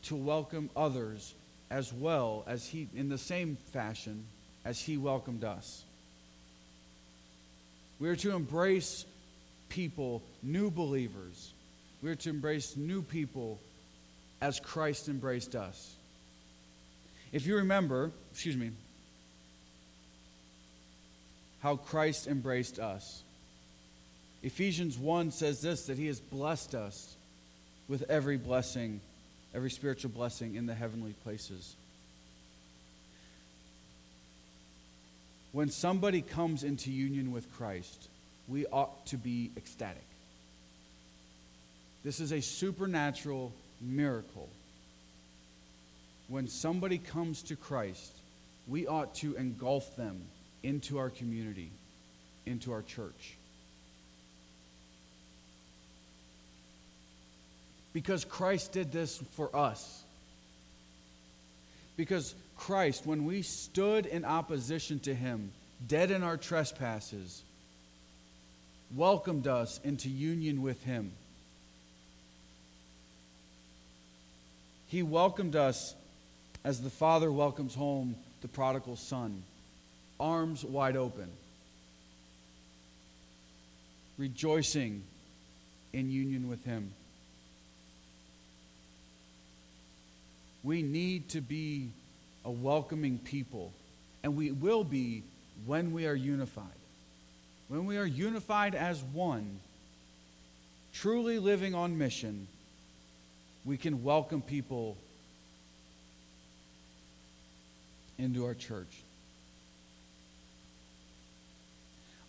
to 0.03 0.15
welcome 0.15 0.69
others 0.75 1.33
as 1.71 1.91
well 1.91 2.43
as 2.45 2.67
he, 2.67 2.87
in 2.95 3.09
the 3.09 3.17
same 3.17 3.55
fashion 3.73 4.23
as 4.63 4.79
he 4.79 4.97
welcomed 4.97 5.43
us. 5.43 5.83
We 7.99 8.07
are 8.09 8.15
to 8.17 8.35
embrace 8.35 9.03
people, 9.69 10.21
new 10.43 10.69
believers. 10.69 11.53
We 12.03 12.11
are 12.11 12.15
to 12.17 12.29
embrace 12.29 12.77
new 12.77 13.01
people 13.01 13.59
as 14.41 14.59
Christ 14.59 15.09
embraced 15.09 15.55
us. 15.55 15.95
If 17.31 17.47
you 17.47 17.55
remember, 17.55 18.11
excuse 18.31 18.57
me, 18.57 18.69
how 21.61 21.77
Christ 21.77 22.27
embraced 22.27 22.77
us. 22.77 23.23
Ephesians 24.43 24.99
1 24.99 25.31
says 25.31 25.61
this 25.61 25.87
that 25.87 25.97
he 25.97 26.05
has 26.05 26.19
blessed 26.19 26.75
us 26.75 27.15
with 27.91 28.09
every 28.09 28.37
blessing, 28.37 29.01
every 29.53 29.69
spiritual 29.69 30.09
blessing 30.09 30.55
in 30.55 30.65
the 30.65 30.73
heavenly 30.73 31.11
places. 31.25 31.75
When 35.51 35.69
somebody 35.69 36.21
comes 36.21 36.63
into 36.63 36.89
union 36.89 37.33
with 37.33 37.51
Christ, 37.57 38.07
we 38.47 38.65
ought 38.65 39.05
to 39.07 39.17
be 39.17 39.51
ecstatic. 39.57 40.05
This 42.01 42.21
is 42.21 42.31
a 42.31 42.39
supernatural 42.39 43.51
miracle. 43.81 44.47
When 46.29 46.47
somebody 46.47 46.97
comes 46.97 47.43
to 47.43 47.57
Christ, 47.57 48.13
we 48.69 48.87
ought 48.87 49.15
to 49.15 49.35
engulf 49.35 49.97
them 49.97 50.21
into 50.63 50.97
our 50.97 51.09
community, 51.09 51.71
into 52.45 52.71
our 52.71 52.83
church. 52.83 53.35
Because 57.93 58.23
Christ 58.25 58.71
did 58.71 58.91
this 58.91 59.17
for 59.33 59.53
us. 59.55 60.03
Because 61.97 62.33
Christ, 62.55 63.05
when 63.05 63.25
we 63.25 63.41
stood 63.41 64.05
in 64.05 64.23
opposition 64.23 64.99
to 65.01 65.13
him, 65.13 65.51
dead 65.87 66.11
in 66.11 66.23
our 66.23 66.37
trespasses, 66.37 67.43
welcomed 68.95 69.47
us 69.47 69.79
into 69.83 70.09
union 70.09 70.61
with 70.61 70.83
him. 70.83 71.11
He 74.87 75.03
welcomed 75.03 75.55
us 75.55 75.95
as 76.63 76.81
the 76.81 76.89
father 76.89 77.31
welcomes 77.31 77.73
home 77.73 78.15
the 78.41 78.47
prodigal 78.47 78.95
son, 78.95 79.43
arms 80.19 80.65
wide 80.65 80.97
open, 80.97 81.29
rejoicing 84.17 85.03
in 85.93 86.11
union 86.11 86.49
with 86.49 86.63
him. 86.65 86.91
We 90.63 90.81
need 90.81 91.29
to 91.29 91.41
be 91.41 91.89
a 92.45 92.51
welcoming 92.51 93.17
people, 93.19 93.73
and 94.23 94.35
we 94.35 94.51
will 94.51 94.83
be 94.83 95.23
when 95.65 95.91
we 95.91 96.07
are 96.07 96.15
unified. 96.15 96.65
when 97.67 97.85
we 97.85 97.97
are 97.97 98.05
unified 98.05 98.75
as 98.75 99.01
one, 99.01 99.61
truly 100.91 101.39
living 101.39 101.73
on 101.73 101.97
mission, 101.97 102.45
we 103.63 103.77
can 103.77 104.03
welcome 104.03 104.41
people 104.41 104.97
into 108.17 108.45
our 108.45 108.53
church. 108.53 109.03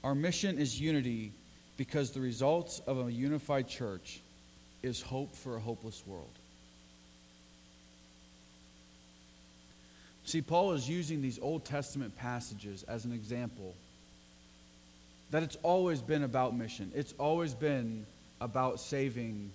Our 0.05 0.15
mission 0.15 0.59
is 0.59 0.81
unity 0.81 1.33
because 1.77 2.13
the 2.13 2.21
results 2.21 2.81
of 2.87 3.07
a 3.07 3.13
unified 3.13 3.69
church 3.69 4.21
is 4.83 5.01
hope 5.01 5.35
for 5.35 5.57
a 5.57 5.61
hopeless 5.61 6.03
world. 6.07 6.39
See, 10.33 10.41
Paul 10.41 10.73
is 10.73 10.89
using 10.89 11.21
these 11.21 11.39
Old 11.39 11.67
Testament 11.67 12.17
passages 12.17 12.85
as 12.85 13.05
an 13.05 13.13
example 13.13 13.75
that 15.31 15.43
it's 15.43 15.59
always 15.63 16.01
been 16.01 16.23
about 16.23 16.57
mission. 16.57 16.91
It's 16.95 17.13
always 17.19 17.53
been 17.53 18.07
about 18.41 18.81
saving 18.81 19.51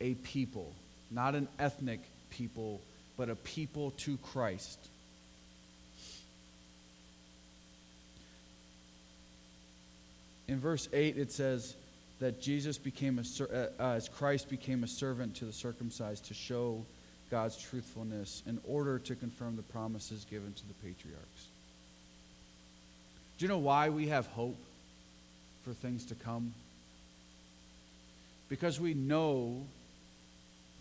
a 0.00 0.14
people, 0.14 0.74
not 1.12 1.36
an 1.36 1.46
ethnic 1.60 2.00
people, 2.28 2.80
but 3.16 3.30
a 3.30 3.36
people 3.36 3.92
to 3.98 4.16
Christ. 4.16 4.80
In 10.48 10.58
verse 10.58 10.88
8, 10.92 11.18
it 11.18 11.30
says 11.30 11.76
that 12.18 12.42
Jesus 12.42 12.78
became 12.78 13.20
a, 13.20 13.44
uh, 13.44 13.68
uh, 13.78 13.92
as 13.92 14.08
Christ 14.08 14.50
became 14.50 14.82
a 14.82 14.88
servant 14.88 15.36
to 15.36 15.44
the 15.44 15.52
circumcised 15.52 16.26
to 16.26 16.34
show 16.34 16.84
God's 17.30 17.56
truthfulness 17.56 18.42
in 18.46 18.60
order 18.66 18.98
to 18.98 19.14
confirm 19.14 19.56
the 19.56 19.62
promises 19.62 20.26
given 20.30 20.52
to 20.52 20.68
the 20.68 20.74
patriarchs. 20.74 21.46
Do 23.38 23.44
you 23.44 23.48
know 23.48 23.58
why 23.58 23.88
we 23.88 24.08
have 24.08 24.26
hope 24.26 24.58
for 25.64 25.72
things 25.72 26.06
to 26.06 26.14
come? 26.14 26.52
Because 28.48 28.80
we 28.80 28.94
know 28.94 29.62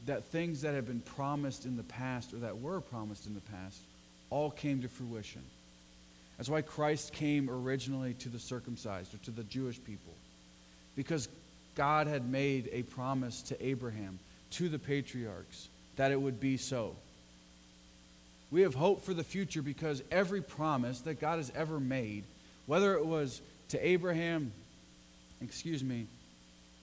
that 0.07 0.25
things 0.25 0.61
that 0.61 0.73
have 0.73 0.87
been 0.87 1.01
promised 1.01 1.65
in 1.65 1.77
the 1.77 1.83
past 1.83 2.33
or 2.33 2.37
that 2.37 2.59
were 2.59 2.81
promised 2.81 3.27
in 3.27 3.35
the 3.35 3.41
past 3.41 3.79
all 4.29 4.49
came 4.49 4.81
to 4.81 4.87
fruition. 4.87 5.43
That's 6.37 6.49
why 6.49 6.61
Christ 6.61 7.13
came 7.13 7.49
originally 7.49 8.13
to 8.15 8.29
the 8.29 8.39
circumcised 8.39 9.13
or 9.13 9.17
to 9.19 9.31
the 9.31 9.43
Jewish 9.43 9.81
people. 9.83 10.13
Because 10.95 11.27
God 11.75 12.07
had 12.07 12.29
made 12.29 12.69
a 12.71 12.83
promise 12.83 13.41
to 13.43 13.65
Abraham, 13.65 14.19
to 14.51 14.69
the 14.69 14.79
patriarchs, 14.79 15.67
that 15.99 16.13
it 16.13 16.21
would 16.21 16.39
be 16.39 16.55
so. 16.55 16.95
We 18.51 18.61
have 18.61 18.73
hope 18.73 19.03
for 19.03 19.13
the 19.13 19.23
future 19.23 19.61
because 19.61 20.01
every 20.09 20.41
promise 20.41 21.01
that 21.01 21.19
God 21.19 21.39
has 21.39 21.51
ever 21.53 21.77
made, 21.77 22.23
whether 22.67 22.93
it 22.93 23.05
was 23.05 23.41
to 23.69 23.85
Abraham, 23.85 24.53
excuse 25.41 25.83
me, 25.83 26.07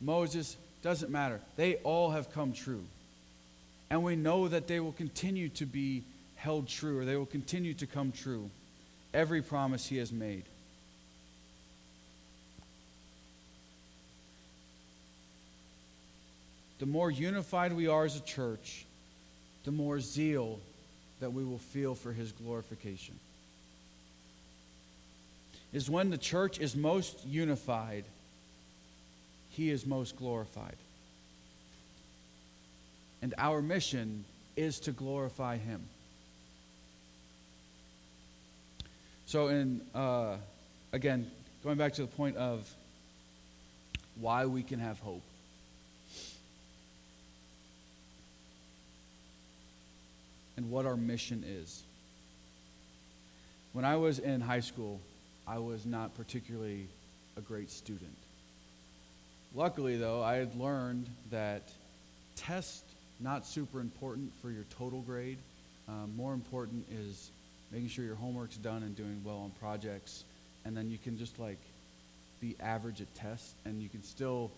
Moses, 0.03 0.59
doesn't 0.83 1.11
matter. 1.11 1.41
They 1.57 1.77
all 1.77 2.11
have 2.11 2.31
come 2.35 2.53
true. 2.53 2.85
And 3.89 4.05
we 4.05 4.17
know 4.17 4.49
that 4.49 4.67
they 4.67 4.81
will 4.81 4.93
continue 4.93 5.49
to 5.49 5.65
be 5.65 6.03
held 6.35 6.69
true 6.69 7.01
or 7.01 7.07
they 7.07 7.17
will 7.17 7.25
continue 7.25 7.73
to 7.73 7.87
come 7.87 8.13
true. 8.13 8.51
Every 9.15 9.41
promise 9.41 9.87
he 9.87 9.97
has 9.97 10.13
made. 10.13 10.45
The 16.81 16.87
more 16.87 17.11
unified 17.11 17.73
we 17.73 17.87
are 17.89 18.05
as 18.05 18.15
a 18.15 18.21
church, 18.21 18.86
the 19.67 19.73
more 19.73 19.99
zeal 19.99 20.61
that 21.19 21.33
we 21.33 21.45
will 21.45 21.59
feel 21.59 21.95
for 21.97 22.13
his 22.13 22.31
glorification. 22.31 23.19
Is 25.73 25.91
when 25.91 26.09
the 26.09 26.17
church 26.17 26.61
is 26.61 26.77
most 26.77 27.27
unified, 27.27 28.05
he 29.51 29.71
is 29.71 29.85
most 29.85 30.17
glorified. 30.17 30.77
And 33.21 33.35
our 33.39 33.61
mission 33.61 34.25
is 34.55 34.79
to 34.81 34.93
glorify 34.93 35.57
him. 35.57 35.83
So, 39.27 39.49
in 39.49 39.81
uh, 39.93 40.37
again, 40.93 41.29
going 41.65 41.77
back 41.77 41.95
to 41.95 42.03
the 42.03 42.09
point 42.09 42.37
of 42.37 42.73
why 44.21 44.47
we 44.47 44.63
can 44.63 44.79
have 44.79 45.01
hope. 45.01 45.26
And 50.57 50.71
what 50.71 50.87
our 50.87 50.97
mission 50.97 51.45
is. 51.47 51.83
When 53.73 53.85
I 53.85 53.97
was 53.97 54.19
in 54.19 54.41
high 54.41 54.61
school, 54.61 55.01
I 55.47 55.59
was 55.59 55.85
not 55.85 56.15
particularly 56.15 56.89
a 57.37 57.41
great 57.41 57.71
student. 57.71 58.17
Luckily, 59.55 59.97
though, 59.97 60.23
I 60.23 60.37
had 60.37 60.55
learned 60.57 61.09
that 61.31 61.63
tests 62.37 62.83
not 63.21 63.47
super 63.47 63.81
important 63.81 64.33
for 64.43 64.51
your 64.51 64.65
total 64.79 65.01
grade. 65.03 65.39
Um, 65.89 66.13
more 66.17 66.35
important 66.35 66.87
is 66.91 67.31
making 67.71 67.89
sure 67.89 68.05
your 68.05 68.17
homework's 68.17 68.57
done 68.57 68.83
and 68.83 68.97
doing 68.97 69.21
well 69.25 69.39
on 69.39 69.51
projects, 69.61 70.25
and 70.65 70.77
then 70.77 70.91
you 70.91 70.99
can 70.99 71.17
just 71.17 71.39
like 71.39 71.59
be 72.41 72.57
average 72.61 73.01
at 73.01 73.15
tests, 73.15 73.55
and 73.65 73.83
you 73.83 73.89
can 73.89 74.03
still 74.03 74.51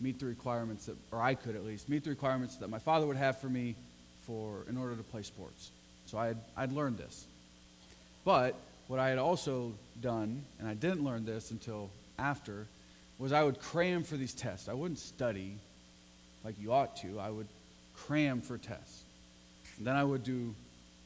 meet 0.00 0.18
the 0.18 0.26
requirements 0.26 0.86
that, 0.86 0.96
or 1.12 1.20
I 1.20 1.34
could 1.34 1.54
at 1.54 1.64
least 1.64 1.88
meet 1.88 2.04
the 2.04 2.10
requirements 2.10 2.56
that 2.56 2.68
my 2.68 2.78
father 2.78 3.06
would 3.06 3.16
have 3.16 3.40
for 3.40 3.48
me 3.48 3.76
for 4.26 4.64
in 4.68 4.76
order 4.76 4.94
to 4.96 5.02
play 5.02 5.22
sports. 5.22 5.70
So 6.06 6.18
I 6.18 6.28
had, 6.28 6.38
I'd 6.56 6.72
learned 6.72 6.98
this. 6.98 7.26
But 8.24 8.54
what 8.88 9.00
I 9.00 9.08
had 9.08 9.18
also 9.18 9.72
done, 10.00 10.42
and 10.58 10.68
I 10.68 10.74
didn't 10.74 11.04
learn 11.04 11.24
this 11.24 11.50
until 11.50 11.90
after, 12.18 12.66
was 13.18 13.32
I 13.32 13.42
would 13.42 13.60
cram 13.60 14.02
for 14.02 14.16
these 14.16 14.34
tests. 14.34 14.68
I 14.68 14.74
wouldn't 14.74 14.98
study 14.98 15.56
like 16.44 16.54
you 16.60 16.72
ought 16.72 16.96
to. 16.98 17.20
I 17.20 17.30
would 17.30 17.46
cram 17.96 18.40
for 18.40 18.58
tests. 18.58 19.02
And 19.78 19.86
then 19.86 19.96
I 19.96 20.04
would 20.04 20.24
do 20.24 20.54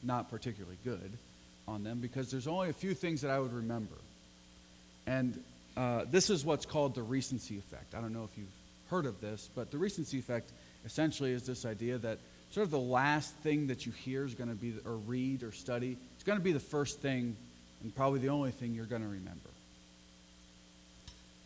not 0.03 0.29
particularly 0.29 0.77
good 0.83 1.11
on 1.67 1.83
them 1.83 1.99
because 1.99 2.31
there's 2.31 2.47
only 2.47 2.69
a 2.69 2.73
few 2.73 2.93
things 2.93 3.21
that 3.21 3.31
I 3.31 3.39
would 3.39 3.53
remember. 3.53 3.95
And 5.05 5.41
uh, 5.75 6.05
this 6.09 6.29
is 6.29 6.43
what's 6.43 6.65
called 6.65 6.95
the 6.95 7.03
recency 7.03 7.57
effect. 7.57 7.93
I 7.95 8.01
don't 8.01 8.13
know 8.13 8.23
if 8.23 8.37
you've 8.37 8.47
heard 8.89 9.05
of 9.05 9.21
this, 9.21 9.49
but 9.55 9.71
the 9.71 9.77
recency 9.77 10.17
effect 10.17 10.51
essentially 10.85 11.31
is 11.31 11.43
this 11.43 11.65
idea 11.65 11.97
that 11.99 12.19
sort 12.51 12.65
of 12.65 12.71
the 12.71 12.79
last 12.79 13.33
thing 13.37 13.67
that 13.67 13.85
you 13.85 13.91
hear 13.91 14.25
is 14.25 14.33
going 14.33 14.49
to 14.49 14.55
be, 14.55 14.73
or 14.85 14.95
read 14.95 15.43
or 15.43 15.51
study, 15.51 15.97
it's 16.15 16.23
going 16.23 16.37
to 16.37 16.43
be 16.43 16.51
the 16.51 16.59
first 16.59 17.01
thing 17.01 17.35
and 17.83 17.95
probably 17.95 18.19
the 18.19 18.29
only 18.29 18.51
thing 18.51 18.73
you're 18.73 18.85
going 18.85 19.01
to 19.01 19.07
remember. 19.07 19.49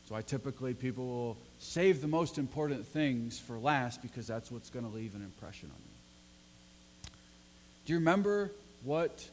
So 0.07 0.15
I 0.15 0.21
typically, 0.21 0.73
people 0.73 1.05
will 1.05 1.37
save 1.59 2.01
the 2.01 2.07
most 2.07 2.37
important 2.37 2.85
things 2.85 3.39
for 3.39 3.57
last 3.57 4.01
because 4.01 4.27
that's 4.27 4.51
what's 4.51 4.69
going 4.69 4.85
to 4.85 4.91
leave 4.91 5.15
an 5.15 5.21
impression 5.21 5.69
on 5.69 5.81
you. 5.81 7.11
Do 7.85 7.93
you 7.93 7.99
remember 7.99 8.51
what 8.83 9.27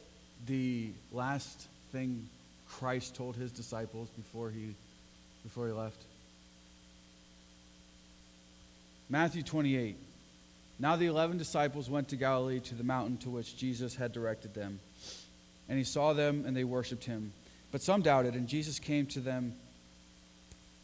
the 0.47 0.91
last 1.11 1.67
thing 1.91 2.27
Christ 2.69 3.15
told 3.15 3.35
his 3.35 3.51
disciples 3.51 4.09
before 4.09 4.49
he, 4.51 4.73
before 5.43 5.67
he 5.67 5.73
left? 5.73 6.01
Matthew 9.09 9.43
28. 9.43 9.97
Now 10.79 10.95
the 10.95 11.07
eleven 11.07 11.37
disciples 11.37 11.89
went 11.89 12.07
to 12.09 12.15
Galilee 12.15 12.61
to 12.61 12.75
the 12.75 12.83
mountain 12.83 13.17
to 13.17 13.29
which 13.29 13.57
Jesus 13.57 13.95
had 13.95 14.13
directed 14.13 14.53
them. 14.53 14.79
And 15.67 15.77
he 15.77 15.83
saw 15.83 16.13
them, 16.13 16.45
and 16.47 16.55
they 16.55 16.63
worshipped 16.63 17.03
him. 17.03 17.33
But 17.71 17.81
some 17.81 18.01
doubted, 18.01 18.33
and 18.33 18.47
Jesus 18.47 18.79
came 18.79 19.05
to 19.07 19.19
them, 19.19 19.53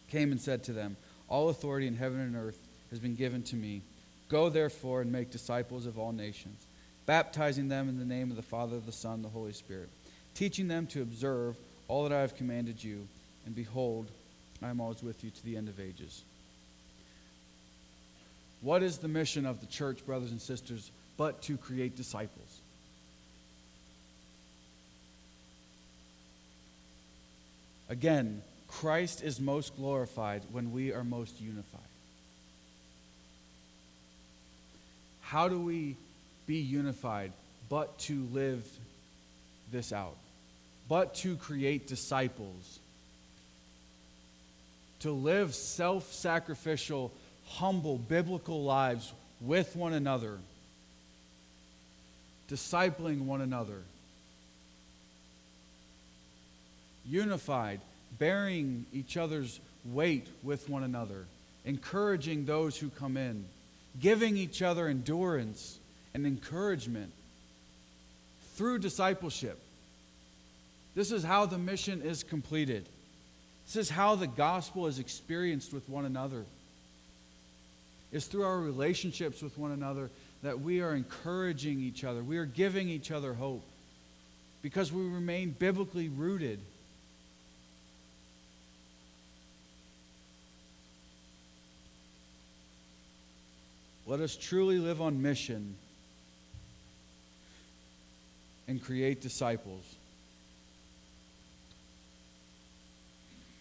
came 0.10 0.32
and 0.32 0.40
said 0.40 0.64
to 0.66 0.74
them, 0.74 0.98
All 1.30 1.50
authority 1.50 1.88
in 1.88 1.96
heaven 1.96 2.20
and 2.20 2.36
earth 2.36 2.60
has 2.90 3.00
been 3.00 3.16
given 3.16 3.42
to 3.44 3.56
me. 3.56 3.82
Go 4.30 4.50
therefore 4.50 5.02
and 5.02 5.12
make 5.12 5.32
disciples 5.32 5.86
of 5.86 5.98
all 5.98 6.12
nations, 6.12 6.66
baptizing 7.06 7.70
them 7.70 7.90
in 7.90 7.98
the 7.98 8.06
name 8.06 8.30
of 8.30 8.36
the 8.36 8.44
Father, 8.44 8.80
the 8.80 8.92
Son, 8.92 9.22
the 9.22 9.30
Holy 9.30 9.54
Spirit, 9.54 9.90
teaching 10.34 10.68
them 10.68 10.88
to 10.88 11.02
observe 11.02 11.56
all 11.88 12.04
that 12.04 12.16
I 12.16 12.22
have 12.22 12.36
commanded 12.36 12.84
you. 12.84 13.08
And 13.46 13.56
behold, 13.56 14.08
I 14.62 14.70
am 14.70 14.82
always 14.82 15.02
with 15.02 15.24
you 15.24 15.30
to 15.30 15.46
the 15.46 15.58
end 15.58 15.70
of 15.70 15.80
ages. 15.80 16.24
What 18.62 18.84
is 18.84 18.98
the 18.98 19.08
mission 19.08 19.46
of 19.46 19.60
the 19.60 19.68
church, 19.68 20.06
brothers 20.06 20.32
and 20.32 20.42
sisters, 20.42 20.92
but 21.18 21.42
to 21.44 21.58
create 21.58 21.96
disciples? 21.96 22.62
Again, 27.90 28.42
Christ 28.68 29.24
is 29.24 29.40
most 29.40 29.76
glorified 29.76 30.42
when 30.52 30.72
we 30.72 30.92
are 30.92 31.04
most 31.04 31.40
unified. 31.40 31.82
How 35.22 35.48
do 35.48 35.60
we 35.60 35.98
be 36.46 36.58
unified 36.58 37.32
but 37.70 37.98
to 38.00 38.28
live 38.32 38.66
this 39.72 39.94
out? 39.94 40.18
But 40.88 41.16
to 41.16 41.36
create 41.36 41.88
disciples. 41.88 42.80
To 45.00 45.12
live 45.12 45.54
self 45.56 46.12
sacrificial 46.14 47.12
humble, 47.48 47.98
biblical 47.98 48.64
lives 48.64 49.14
with 49.42 49.76
one 49.76 49.94
another, 49.94 50.38
discipling 52.50 53.26
one 53.26 53.42
another, 53.42 53.82
unified, 57.06 57.80
bearing 58.18 58.86
each 58.94 59.18
other's 59.18 59.60
weight 59.86 60.28
with 60.44 60.70
one 60.70 60.84
another, 60.84 61.26
encouraging 61.66 62.46
those 62.46 62.78
who 62.78 62.90
come 62.90 63.18
in, 63.18 63.46
giving 64.00 64.38
each 64.38 64.62
other 64.62 64.88
endurance 64.88 65.80
and 66.14 66.26
encouragement 66.26 67.12
through 68.56 68.80
discipleship. 68.80 69.60
This 70.96 71.12
is 71.12 71.24
how 71.24 71.46
the 71.46 71.58
mission 71.58 72.02
is 72.02 72.24
completed. 72.24 72.88
This 73.66 73.76
is 73.76 73.90
how 73.90 74.16
the 74.16 74.28
gospel 74.28 74.88
is 74.88 75.00
experienced 75.00 75.74
with 75.74 75.90
one 75.90 76.06
another. 76.06 76.46
It's 78.16 78.28
through 78.28 78.46
our 78.46 78.60
relationships 78.60 79.42
with 79.42 79.58
one 79.58 79.74
another 79.74 80.10
that 80.42 80.62
we 80.62 80.80
are 80.80 80.96
encouraging 80.96 81.82
each 81.82 82.06
other. 82.06 82.24
We 82.24 82.38
are 82.38 82.46
giving 82.46 82.88
each 82.88 83.12
other 83.12 83.34
hope 83.34 83.62
because 84.62 84.90
we 84.90 85.06
remain 85.06 85.50
biblically 85.52 86.08
rooted. 86.08 86.62
Let 94.08 94.22
us 94.22 94.38
truly 94.38 94.80
live 94.80 95.02
on 95.02 95.22
mission 95.22 95.76
and 98.70 98.82
create 98.82 99.20
disciples. 99.20 99.84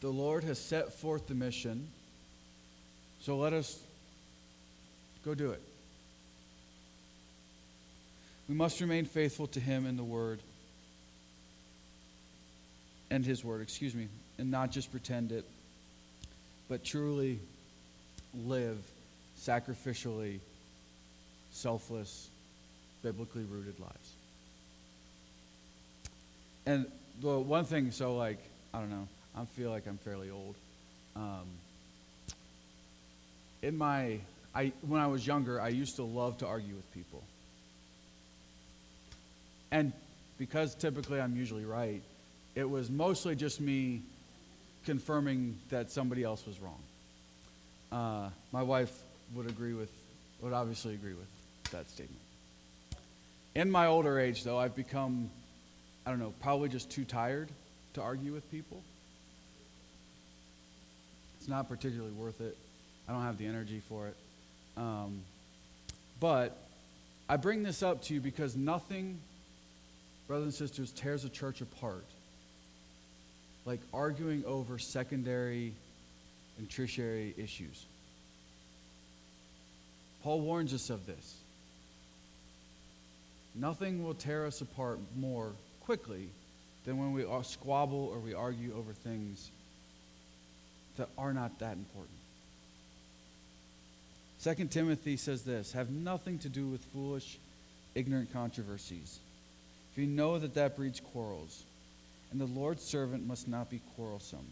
The 0.00 0.10
Lord 0.10 0.44
has 0.44 0.60
set 0.60 0.92
forth 0.92 1.26
the 1.26 1.34
mission, 1.34 1.88
so 3.20 3.36
let 3.36 3.52
us 3.52 3.80
go 5.24 5.34
do 5.34 5.50
it. 5.50 5.62
We 8.48 8.54
must 8.54 8.80
remain 8.80 9.06
faithful 9.06 9.46
to 9.48 9.60
Him 9.60 9.86
in 9.86 9.96
the 9.96 10.04
Word 10.04 10.40
and 13.10 13.24
His 13.24 13.44
Word, 13.44 13.62
excuse 13.62 13.94
me, 13.94 14.08
and 14.38 14.50
not 14.50 14.70
just 14.70 14.90
pretend 14.90 15.32
it, 15.32 15.44
but 16.68 16.84
truly 16.84 17.38
live 18.34 18.78
sacrificially, 19.40 20.40
selfless, 21.52 22.28
biblically 23.02 23.44
rooted 23.44 23.78
lives. 23.78 24.12
And 26.66 26.86
the 27.20 27.38
one 27.38 27.64
thing, 27.64 27.90
so 27.90 28.16
like, 28.16 28.38
I 28.72 28.78
don't 28.78 28.90
know, 28.90 29.08
I 29.36 29.44
feel 29.44 29.70
like 29.70 29.86
I'm 29.86 29.98
fairly 29.98 30.30
old. 30.30 30.54
Um, 31.16 31.46
in 33.62 33.76
my, 33.76 34.18
I, 34.54 34.72
when 34.82 35.00
I 35.00 35.08
was 35.08 35.26
younger, 35.26 35.60
I 35.60 35.68
used 35.68 35.96
to 35.96 36.04
love 36.04 36.38
to 36.38 36.46
argue 36.46 36.74
with 36.74 36.90
people. 36.92 37.22
And 39.70 39.92
because 40.38 40.74
typically 40.74 41.20
I'm 41.20 41.36
usually 41.36 41.64
right, 41.64 42.02
it 42.54 42.68
was 42.68 42.90
mostly 42.90 43.34
just 43.34 43.60
me 43.60 44.02
confirming 44.84 45.58
that 45.70 45.90
somebody 45.90 46.22
else 46.22 46.46
was 46.46 46.60
wrong. 46.60 46.80
Uh, 47.90 48.30
my 48.52 48.62
wife 48.62 48.92
would 49.34 49.48
agree 49.48 49.74
with, 49.74 49.90
would 50.40 50.52
obviously 50.52 50.94
agree 50.94 51.14
with 51.14 51.70
that 51.72 51.88
statement. 51.90 52.20
In 53.54 53.70
my 53.70 53.86
older 53.86 54.18
age, 54.18 54.44
though, 54.44 54.58
I've 54.58 54.76
become, 54.76 55.30
I 56.06 56.10
don't 56.10 56.18
know, 56.18 56.32
probably 56.40 56.68
just 56.68 56.90
too 56.90 57.04
tired 57.04 57.48
to 57.94 58.02
argue 58.02 58.32
with 58.32 58.48
people. 58.50 58.82
It's 61.38 61.48
not 61.48 61.68
particularly 61.68 62.12
worth 62.12 62.40
it. 62.40 62.56
I 63.08 63.12
don't 63.12 63.22
have 63.22 63.38
the 63.38 63.46
energy 63.46 63.80
for 63.88 64.08
it. 64.08 64.16
Um, 64.76 65.22
but 66.20 66.56
I 67.28 67.36
bring 67.36 67.62
this 67.62 67.82
up 67.82 68.02
to 68.04 68.14
you 68.14 68.20
because 68.20 68.56
nothing 68.56 69.18
brothers 70.26 70.44
and 70.60 70.68
sisters, 70.68 70.90
tears 70.92 71.24
a 71.24 71.28
church 71.28 71.60
apart. 71.60 72.04
Like 73.64 73.80
arguing 73.92 74.44
over 74.44 74.78
secondary 74.78 75.72
and 76.58 76.68
tertiary 76.70 77.34
issues. 77.36 77.86
Paul 80.22 80.40
warns 80.40 80.72
us 80.72 80.90
of 80.90 81.06
this. 81.06 81.36
Nothing 83.54 84.02
will 84.02 84.14
tear 84.14 84.46
us 84.46 84.60
apart 84.60 84.98
more 85.16 85.52
quickly 85.84 86.28
than 86.84 86.98
when 86.98 87.12
we 87.12 87.24
squabble 87.42 88.10
or 88.12 88.18
we 88.18 88.34
argue 88.34 88.74
over 88.76 88.92
things 88.92 89.50
that 90.96 91.08
are 91.16 91.32
not 91.32 91.58
that 91.58 91.72
important. 91.72 92.16
2 94.44 94.54
Timothy 94.66 95.16
says 95.16 95.42
this 95.42 95.72
have 95.72 95.90
nothing 95.90 96.38
to 96.40 96.50
do 96.50 96.66
with 96.66 96.84
foolish, 96.92 97.38
ignorant 97.94 98.30
controversies 98.30 99.18
for 99.94 100.00
you 100.00 100.06
know 100.06 100.38
that 100.38 100.54
that 100.54 100.76
breeds 100.76 101.00
quarrels. 101.00 101.62
And 102.30 102.40
the 102.40 102.46
Lord's 102.46 102.82
servant 102.82 103.26
must 103.26 103.46
not 103.46 103.70
be 103.70 103.80
quarrelsome, 103.94 104.46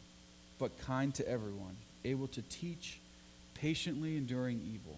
but 0.60 0.78
kind 0.86 1.12
to 1.16 1.28
everyone, 1.28 1.76
able 2.04 2.28
to 2.28 2.42
teach, 2.42 3.00
patiently 3.54 4.16
enduring 4.16 4.60
evil, 4.72 4.96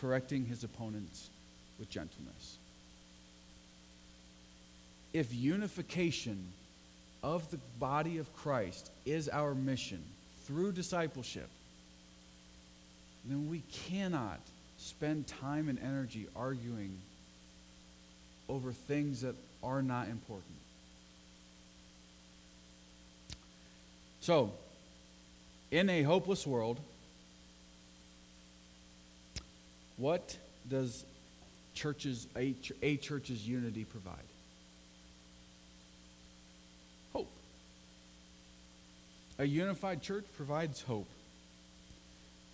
correcting 0.00 0.44
his 0.44 0.64
opponents 0.64 1.30
with 1.78 1.88
gentleness. 1.88 2.56
If 5.12 5.32
unification 5.32 6.48
of 7.22 7.48
the 7.52 7.60
body 7.78 8.18
of 8.18 8.34
Christ 8.34 8.90
is 9.06 9.28
our 9.28 9.54
mission 9.54 10.02
through 10.44 10.72
discipleship, 10.72 11.48
then 13.28 13.48
we 13.50 13.62
cannot 13.88 14.40
spend 14.78 15.26
time 15.26 15.68
and 15.68 15.78
energy 15.78 16.26
arguing 16.34 16.98
over 18.48 18.72
things 18.72 19.20
that 19.22 19.34
are 19.62 19.82
not 19.82 20.08
important. 20.08 20.54
So, 24.20 24.52
in 25.70 25.90
a 25.90 26.02
hopeless 26.02 26.46
world, 26.46 26.80
what 29.96 30.36
does 30.68 31.04
churches 31.74 32.26
a, 32.36 32.54
a 32.82 32.96
church's 32.96 33.46
unity 33.46 33.84
provide? 33.84 34.16
Hope. 37.12 37.30
A 39.38 39.44
unified 39.44 40.02
church 40.02 40.24
provides 40.36 40.82
hope. 40.82 41.08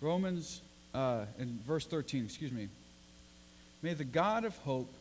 Romans 0.01 0.61
uh, 0.95 1.25
in 1.37 1.59
verse 1.67 1.85
13, 1.85 2.23
excuse 2.23 2.51
me. 2.51 2.69
May 3.81 3.93
the 3.93 4.05
God 4.05 4.45
of 4.45 4.57
hope 4.59 4.91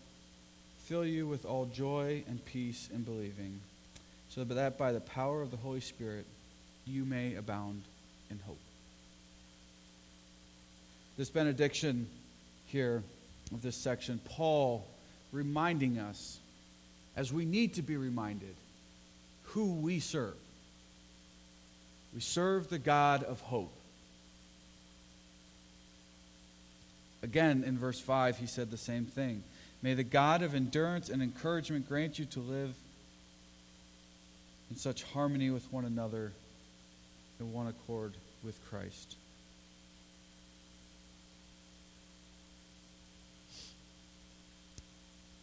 fill 0.85 1.07
you 1.07 1.27
with 1.27 1.47
all 1.47 1.67
joy 1.67 2.25
and 2.29 2.45
peace 2.45 2.89
in 2.93 3.03
believing, 3.03 3.61
so 4.29 4.45
that 4.45 4.77
by 4.77 4.93
the 4.93 5.01
power 5.01 5.41
of 5.41 5.51
the 5.51 5.57
Holy 5.57 5.81
Spirit 5.81 6.27
you 6.85 7.05
may 7.05 7.37
abound 7.37 7.83
in 8.31 8.39
hope. 8.41 8.59
This 11.17 11.31
benediction 11.31 12.09
here 12.67 13.03
of 13.53 13.63
this 13.63 13.77
section, 13.77 14.21
Paul 14.25 14.85
reminding 15.33 15.99
us, 15.99 16.39
as 17.17 17.33
we 17.33 17.45
need 17.45 17.75
to 17.75 17.83
be 17.83 17.97
reminded, 17.97 18.57
who 19.45 19.75
we 19.75 20.01
serve. 20.01 20.35
We 22.13 22.21
serve 22.21 22.69
the 22.69 22.79
God 22.79 23.23
of 23.23 23.41
hope. 23.41 23.73
Again, 27.25 27.65
in 27.67 27.79
verse 27.79 27.99
5, 27.99 28.37
he 28.37 28.45
said 28.45 28.71
the 28.71 28.77
same 28.77 29.07
thing. 29.07 29.43
May 29.81 29.95
the 29.95 30.05
God 30.05 30.43
of 30.43 30.55
endurance 30.55 31.09
and 31.09 31.23
encouragement 31.23 31.89
grant 31.89 32.19
you 32.19 32.27
to 32.27 32.41
live 32.41 32.75
in 34.71 34.77
such 34.77 35.05
harmony 35.05 35.49
with 35.49 35.73
one 35.73 35.87
another 35.87 36.33
in 37.41 37.51
one 37.51 37.67
accord 37.67 38.13
with 38.45 38.61
Christ. 38.69 39.17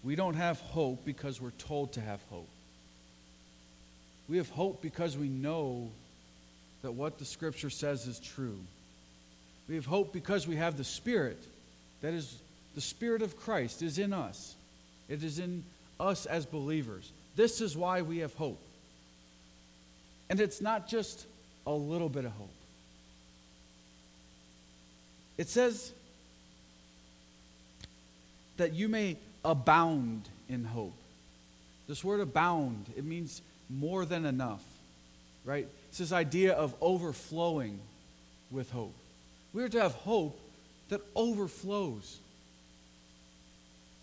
We 0.03 0.15
don't 0.15 0.35
have 0.35 0.59
hope 0.59 1.03
because 1.03 1.41
we're 1.41 1.49
told 1.51 1.93
to 1.93 2.01
have 2.01 2.21
hope. 2.29 2.49
We 4.29 4.37
have 4.37 4.49
hope 4.51 4.83
because 4.83 5.17
we 5.17 5.29
know 5.29 5.89
that 6.83 6.91
what 6.91 7.17
the 7.17 7.25
Scripture 7.25 7.71
says 7.71 8.05
is 8.05 8.19
true. 8.19 8.59
We 9.67 9.73
have 9.73 9.87
hope 9.87 10.13
because 10.13 10.47
we 10.47 10.57
have 10.57 10.77
the 10.77 10.83
Spirit 10.83 11.43
that 12.01 12.13
is 12.13 12.35
the 12.75 12.81
Spirit 12.81 13.21
of 13.21 13.37
Christ 13.37 13.81
is 13.81 13.97
in 13.99 14.13
us, 14.13 14.55
it 15.09 15.23
is 15.23 15.39
in 15.39 15.63
us 15.99 16.25
as 16.25 16.45
believers. 16.45 17.11
This 17.35 17.61
is 17.61 17.77
why 17.77 18.01
we 18.01 18.19
have 18.19 18.33
hope. 18.33 18.61
And 20.29 20.39
it's 20.39 20.61
not 20.61 20.87
just 20.87 21.25
a 21.67 21.71
little 21.71 22.09
bit 22.09 22.25
of 22.25 22.31
hope. 22.31 22.53
It 25.37 25.47
says 25.47 25.91
that 28.57 28.73
you 28.73 28.87
may 28.87 29.17
abound 29.43 30.27
in 30.49 30.63
hope. 30.63 30.93
This 31.87 32.03
word 32.03 32.19
abound, 32.19 32.85
it 32.95 33.03
means 33.03 33.41
more 33.69 34.05
than 34.05 34.25
enough, 34.25 34.63
right? 35.45 35.67
It's 35.89 35.97
this 35.97 36.11
idea 36.11 36.53
of 36.53 36.75
overflowing 36.81 37.79
with 38.51 38.69
hope. 38.71 38.93
We 39.53 39.63
are 39.63 39.69
to 39.69 39.81
have 39.81 39.93
hope 39.93 40.39
that 40.91 41.01
overflows 41.15 42.19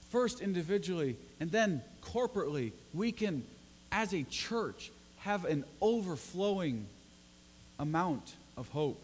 first 0.09 0.41
individually 0.41 1.17
and 1.39 1.53
then 1.53 1.83
corporately, 2.03 2.73
we 2.95 3.13
can, 3.13 3.45
as 3.93 4.15
a 4.15 4.23
church, 4.25 4.91
have 5.19 5.45
an 5.45 5.65
overflowing 5.83 6.87
amount 7.79 8.35
of 8.57 8.69
hope. 8.71 9.01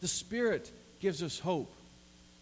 The 0.00 0.08
Spirit 0.08 0.72
gives 1.00 1.22
us 1.22 1.38
hope. 1.38 1.70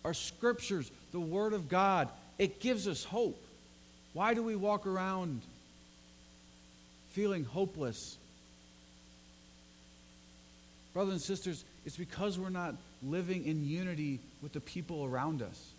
Our 0.04 0.14
scriptures, 0.14 0.90
the 1.10 1.20
Word 1.20 1.52
of 1.52 1.68
God, 1.68 2.08
it 2.38 2.60
gives 2.60 2.86
us 2.86 3.02
hope. 3.02 3.42
Why 4.12 4.34
do 4.34 4.42
we 4.44 4.54
walk 4.54 4.86
around 4.86 5.42
feeling 7.10 7.42
hopeless? 7.42 8.16
Brothers 10.94 11.14
and 11.14 11.22
sisters, 11.22 11.64
it's 11.84 11.96
because 11.96 12.38
we're 12.38 12.48
not 12.48 12.76
living 13.02 13.44
in 13.46 13.64
unity 13.64 14.20
with 14.42 14.52
the 14.52 14.60
people 14.60 15.04
around 15.04 15.42
us. 15.42 15.70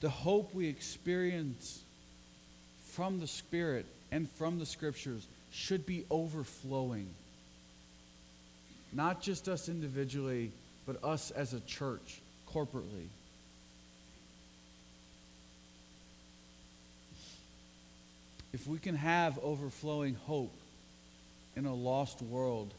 The 0.00 0.10
hope 0.10 0.54
we 0.54 0.68
experience 0.68 1.82
from 2.92 3.20
the 3.20 3.26
Spirit 3.26 3.86
and 4.12 4.30
from 4.32 4.58
the 4.58 4.66
Scriptures 4.66 5.26
should 5.50 5.86
be 5.86 6.04
overflowing. 6.10 7.08
Not 8.92 9.22
just 9.22 9.48
us 9.48 9.68
individually, 9.68 10.52
but 10.86 11.02
us 11.02 11.30
as 11.30 11.54
a 11.54 11.60
church, 11.60 12.20
corporately. 12.52 13.08
If 18.52 18.68
we 18.68 18.78
can 18.78 18.94
have 18.94 19.38
overflowing 19.42 20.14
hope 20.26 20.54
in 21.56 21.66
a 21.66 21.74
lost 21.74 22.22
world, 22.22 22.74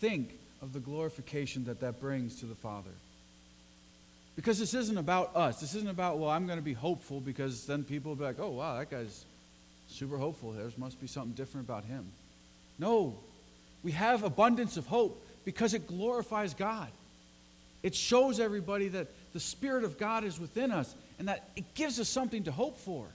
think 0.00 0.38
of 0.62 0.72
the 0.72 0.80
glorification 0.80 1.64
that 1.64 1.80
that 1.80 2.00
brings 2.00 2.36
to 2.40 2.46
the 2.46 2.54
Father. 2.54 2.90
Because 4.36 4.58
this 4.58 4.74
isn't 4.74 4.96
about 4.98 5.36
us. 5.36 5.60
This 5.60 5.74
isn't 5.74 5.88
about, 5.88 6.18
well, 6.18 6.30
I'm 6.30 6.46
going 6.46 6.58
to 6.58 6.64
be 6.64 6.72
hopeful 6.72 7.20
because 7.20 7.66
then 7.66 7.84
people 7.84 8.10
will 8.10 8.16
be 8.16 8.24
like, 8.24 8.38
oh, 8.38 8.50
wow, 8.50 8.78
that 8.78 8.90
guy's 8.90 9.24
super 9.88 10.16
hopeful. 10.16 10.52
There 10.52 10.70
must 10.76 11.00
be 11.00 11.06
something 11.06 11.32
different 11.32 11.66
about 11.66 11.84
him. 11.84 12.06
No, 12.78 13.18
we 13.82 13.92
have 13.92 14.22
abundance 14.22 14.76
of 14.76 14.86
hope 14.86 15.22
because 15.44 15.74
it 15.74 15.86
glorifies 15.86 16.54
God. 16.54 16.88
It 17.82 17.94
shows 17.94 18.40
everybody 18.40 18.88
that 18.88 19.08
the 19.32 19.40
Spirit 19.40 19.84
of 19.84 19.98
God 19.98 20.24
is 20.24 20.38
within 20.38 20.70
us 20.70 20.94
and 21.18 21.28
that 21.28 21.50
it 21.56 21.74
gives 21.74 21.98
us 21.98 22.08
something 22.08 22.44
to 22.44 22.52
hope 22.52 22.78
for. 22.78 23.06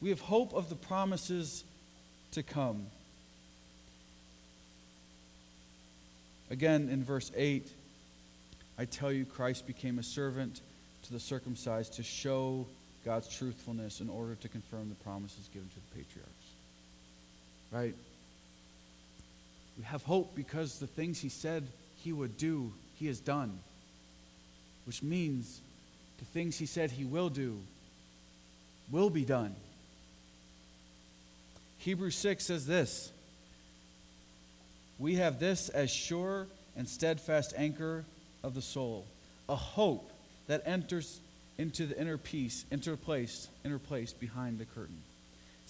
We 0.00 0.10
have 0.10 0.20
hope 0.20 0.52
of 0.52 0.68
the 0.68 0.74
promises 0.74 1.64
to 2.32 2.42
come. 2.42 2.86
Again, 6.50 6.88
in 6.88 7.02
verse 7.02 7.32
8, 7.34 7.70
I 8.78 8.84
tell 8.84 9.12
you, 9.12 9.24
Christ 9.24 9.66
became 9.66 9.98
a 9.98 10.02
servant 10.02 10.60
to 11.04 11.12
the 11.12 11.20
circumcised 11.20 11.94
to 11.94 12.02
show 12.02 12.66
God's 13.04 13.28
truthfulness 13.28 14.00
in 14.00 14.08
order 14.08 14.34
to 14.36 14.48
confirm 14.48 14.88
the 14.88 14.94
promises 14.96 15.48
given 15.52 15.68
to 15.68 15.74
the 15.74 16.02
patriarchs. 16.02 16.30
Right? 17.70 17.94
We 19.78 19.84
have 19.84 20.02
hope 20.02 20.34
because 20.34 20.78
the 20.78 20.86
things 20.86 21.20
he 21.20 21.28
said 21.28 21.66
he 21.98 22.12
would 22.12 22.36
do, 22.36 22.72
he 22.96 23.06
has 23.06 23.20
done. 23.20 23.58
Which 24.86 25.02
means 25.02 25.60
the 26.18 26.24
things 26.26 26.58
he 26.58 26.66
said 26.66 26.90
he 26.90 27.04
will 27.04 27.30
do 27.30 27.58
will 28.90 29.10
be 29.10 29.24
done. 29.24 29.54
Hebrews 31.84 32.16
6 32.16 32.46
says 32.46 32.66
this 32.66 33.12
We 34.98 35.16
have 35.16 35.38
this 35.38 35.68
as 35.68 35.90
sure 35.90 36.46
and 36.78 36.88
steadfast 36.88 37.52
anchor 37.58 38.06
of 38.42 38.54
the 38.54 38.62
soul, 38.62 39.04
a 39.50 39.54
hope 39.54 40.10
that 40.46 40.62
enters 40.64 41.20
into 41.58 41.84
the 41.84 42.00
inner 42.00 42.16
peace, 42.16 42.64
interplaced, 42.72 43.50
interplaced 43.66 44.18
behind 44.18 44.58
the 44.58 44.64
curtain. 44.64 45.02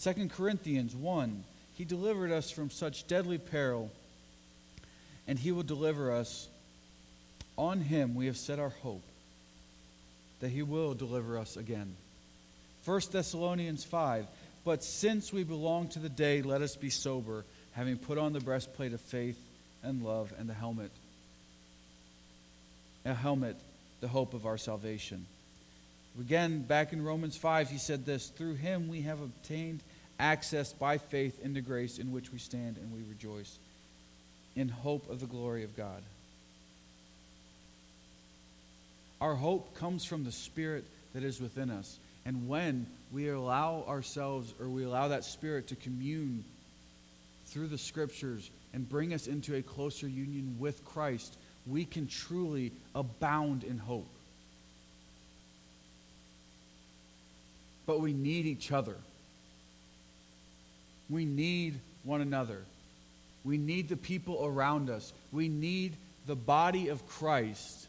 2 0.01 0.29
Corinthians 0.29 0.95
1 0.95 1.43
He 1.75 1.85
delivered 1.85 2.31
us 2.31 2.49
from 2.49 2.71
such 2.71 3.09
deadly 3.09 3.39
peril, 3.39 3.91
and 5.27 5.37
He 5.37 5.51
will 5.51 5.65
deliver 5.65 6.13
us. 6.13 6.49
On 7.59 7.81
Him 7.81 8.15
we 8.15 8.27
have 8.27 8.37
set 8.37 8.61
our 8.61 8.73
hope 8.83 9.03
that 10.39 10.51
He 10.51 10.63
will 10.63 10.95
deliver 10.95 11.39
us 11.39 11.57
again. 11.57 11.97
1 12.85 13.01
Thessalonians 13.11 13.83
5 13.83 14.27
But 14.65 14.83
since 14.83 15.33
we 15.33 15.45
belong 15.45 15.89
to 15.89 15.99
the 15.99 16.09
day, 16.09 16.43
let 16.43 16.63
us 16.63 16.77
be 16.77 16.91
sober, 16.91 17.45
having 17.73 17.99
put 17.99 18.19
on 18.19 18.33
the 18.33 18.41
breastplate 18.41 18.93
of 18.93 19.01
faith 19.01 19.39
and 19.83 20.03
love 20.03 20.33
and 20.39 20.49
the 20.49 20.55
helmet. 20.55 20.91
A 23.05 23.13
helmet, 23.13 23.57
the 24.01 24.09
hope 24.09 24.33
of 24.33 24.47
our 24.47 24.57
salvation. 24.57 25.27
Again, 26.19 26.63
back 26.63 26.93
in 26.93 27.05
Romans 27.05 27.37
5, 27.37 27.71
he 27.71 27.79
said 27.79 28.07
this 28.07 28.29
Through 28.29 28.55
him 28.55 28.89
we 28.89 29.03
have 29.03 29.21
obtained 29.21 29.83
access 30.19 30.73
by 30.73 30.99
faith 30.99 31.45
into 31.45 31.61
grace 31.61 31.99
in 31.99 32.13
which 32.13 32.33
we 32.33 32.39
stand 32.39 32.77
and 32.77 32.93
we 32.93 33.03
rejoice 33.09 33.59
in 34.57 34.69
hope 34.69 35.11
of 35.11 35.21
the 35.21 35.27
glory 35.27 35.65
of 35.65 35.77
God. 35.77 36.03
Our 39.21 39.35
hope 39.35 39.75
comes 39.75 40.05
from 40.05 40.25
the 40.25 40.33
Spirit 40.33 40.85
that 41.13 41.25
is 41.25 41.41
within 41.41 41.71
us. 41.71 41.99
And 42.27 42.49
when 42.49 42.87
we 43.13 43.29
allow 43.29 43.85
ourselves 43.87 44.55
or 44.61 44.69
we 44.69 44.85
allow 44.85 45.09
that 45.09 45.25
Spirit 45.25 45.69
to 45.69 45.77
commune 45.77 46.45
through 47.47 47.69
the 47.69 47.79
Scriptures 47.79 48.51
and 48.73 48.89
bring 48.89 49.13
us 49.13 49.27
into 49.27 49.55
a 49.55 49.63
closer 49.63 50.09
union 50.09 50.57
with 50.59 50.85
Christ, 50.85 51.37
we 51.67 51.85
can 51.85 52.07
truly 52.07 52.73
abound 52.95 53.65
in 53.65 53.79
hope. 53.79 54.09
but 57.87 58.01
we 58.01 58.13
need 58.13 58.47
each 58.47 58.73
other. 58.73 58.97
We 61.11 61.25
need 61.25 61.81
one 62.03 62.21
another. 62.21 62.63
We 63.45 63.59
need 63.59 63.89
the 63.89 63.97
people 63.97 64.45
around 64.45 64.89
us. 64.89 65.13
We 65.33 65.49
need 65.49 65.97
the 66.27 66.37
body 66.37 66.89
of 66.89 67.07
Christ 67.07 67.89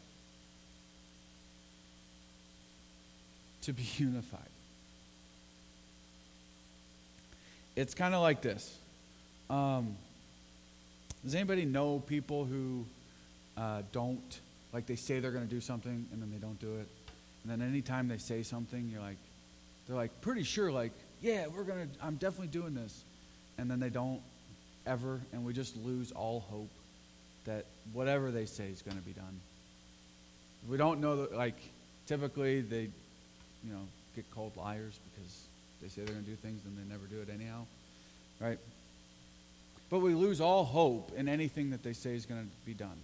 to 3.66 3.72
be 3.72 3.86
unified. 3.96 4.40
It's 7.74 7.94
kind 7.94 8.14
of 8.14 8.22
like 8.22 8.40
this. 8.40 8.78
Um, 9.50 9.96
does 11.22 11.34
anybody 11.34 11.64
know 11.66 11.98
people 11.98 12.44
who 12.44 12.86
uh, 13.56 13.82
don't, 13.92 14.40
like 14.72 14.86
they 14.86 14.96
say 14.96 15.20
they're 15.20 15.30
going 15.30 15.46
to 15.46 15.54
do 15.54 15.60
something 15.60 16.06
and 16.12 16.22
then 16.22 16.30
they 16.32 16.38
don't 16.38 16.58
do 16.58 16.78
it? 16.78 16.88
And 17.42 17.52
then 17.52 17.68
anytime 17.68 18.08
they 18.08 18.18
say 18.18 18.42
something, 18.42 18.88
you're 18.90 19.02
like, 19.02 19.18
they're 19.86 19.96
like 19.96 20.20
pretty 20.20 20.42
sure, 20.42 20.72
like, 20.72 20.92
yeah, 21.20 21.46
we're 21.46 21.64
going 21.64 21.88
to, 21.88 22.04
I'm 22.04 22.16
definitely 22.16 22.48
doing 22.48 22.74
this. 22.74 23.04
And 23.58 23.70
then 23.70 23.78
they 23.78 23.90
don't 23.90 24.20
ever, 24.86 25.20
and 25.32 25.44
we 25.44 25.52
just 25.52 25.76
lose 25.76 26.12
all 26.12 26.40
hope 26.40 26.70
that 27.44 27.66
whatever 27.92 28.30
they 28.30 28.46
say 28.46 28.68
is 28.68 28.82
going 28.82 28.96
to 28.96 29.02
be 29.02 29.12
done. 29.12 29.40
We 30.68 30.76
don't 30.76 31.00
know 31.00 31.16
that, 31.22 31.36
like, 31.36 31.56
typically 32.06 32.60
they, 32.62 32.88
you 33.64 33.72
know, 33.72 33.80
get 34.14 34.30
called 34.30 34.56
liars 34.56 34.98
because 35.10 35.46
they 35.82 35.88
say 35.88 36.02
they're 36.02 36.14
going 36.14 36.24
to 36.24 36.30
do 36.30 36.36
things 36.36 36.62
and 36.64 36.76
they 36.76 36.90
never 36.90 37.06
do 37.06 37.20
it 37.20 37.28
anyhow, 37.32 37.66
right? 38.40 38.58
But 39.90 40.00
we 40.00 40.14
lose 40.14 40.40
all 40.40 40.64
hope 40.64 41.12
in 41.16 41.28
anything 41.28 41.70
that 41.70 41.82
they 41.82 41.92
say 41.92 42.14
is 42.14 42.26
going 42.26 42.40
to 42.40 42.50
be 42.64 42.74
done. 42.74 42.96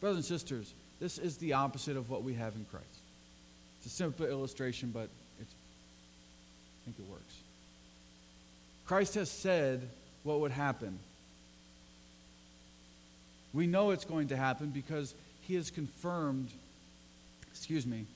Brothers 0.00 0.16
and 0.16 0.24
sisters, 0.24 0.72
this 1.00 1.18
is 1.18 1.36
the 1.38 1.54
opposite 1.54 1.96
of 1.96 2.10
what 2.10 2.22
we 2.22 2.34
have 2.34 2.54
in 2.54 2.64
Christ. 2.70 2.86
It's 3.78 3.92
a 3.92 3.96
simple 3.96 4.26
illustration, 4.26 4.90
but 4.92 5.08
it's, 5.40 5.52
I 5.52 6.84
think 6.86 6.98
it 6.98 7.10
works. 7.10 7.34
Christ 8.86 9.14
has 9.16 9.30
said 9.30 9.88
what 10.22 10.40
would 10.40 10.52
happen. 10.52 10.98
We 13.52 13.66
know 13.66 13.90
it's 13.90 14.04
going 14.04 14.28
to 14.28 14.36
happen 14.36 14.70
because 14.70 15.14
he 15.42 15.54
has 15.54 15.70
confirmed, 15.70 16.50
excuse 17.50 17.86
me, 17.86 18.06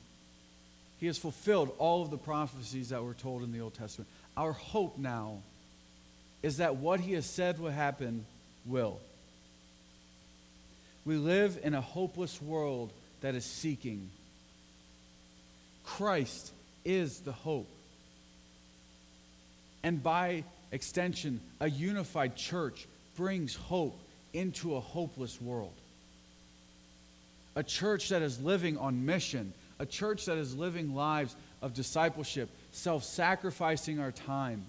he 1.01 1.07
has 1.07 1.18
fulfilled 1.18 1.74
all 1.78 2.03
of 2.03 2.11
the 2.11 2.18
prophecies 2.18 2.90
that 2.90 3.03
were 3.03 3.14
told 3.14 3.42
in 3.42 3.53
the 3.53 3.61
Old 3.61 3.74
Testament. 3.74 4.09
Our 4.36 4.53
hope 4.53 4.98
now 4.98 5.38
is 6.42 6.59
that 6.59 6.76
what 6.76 7.01
he 7.01 7.14
has 7.14 7.26
said 7.26 7.59
will 7.59 7.70
happen 7.70 8.26
will. 8.66 9.01
We 11.05 11.16
live 11.16 11.59
in 11.62 11.74
a 11.74 11.80
hopeless 11.80 12.40
world 12.40 12.92
that 13.22 13.34
is 13.34 13.44
seeking. 13.44 14.11
Christ 15.84 16.53
is 16.84 17.20
the 17.20 17.32
hope 17.32 17.66
and 19.82 20.03
by 20.03 20.44
extension, 20.72 21.40
a 21.61 21.68
unified 21.68 22.36
church 22.36 22.86
brings 23.16 23.55
hope 23.55 23.98
into 24.32 24.76
a 24.76 24.80
hopeless 24.80 25.40
world. 25.40 25.74
A 27.57 27.62
church 27.62 28.11
that 28.11 28.22
is 28.22 28.40
living 28.40 28.78
on 28.78 29.07
mission, 29.07 29.53
a 29.81 29.87
church 29.87 30.26
that 30.26 30.39
is 30.39 30.55
living 30.55 30.95
lives 30.95 31.35
of 31.61 31.74
discipleship, 31.74 32.49
self 32.70 33.03
sacrificing 33.03 33.99
our 33.99 34.12
time, 34.12 34.64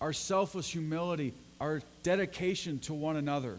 our 0.00 0.14
selfless 0.14 0.68
humility, 0.68 1.34
our 1.60 1.82
dedication 2.02 2.78
to 2.78 2.94
one 2.94 3.16
another. 3.16 3.58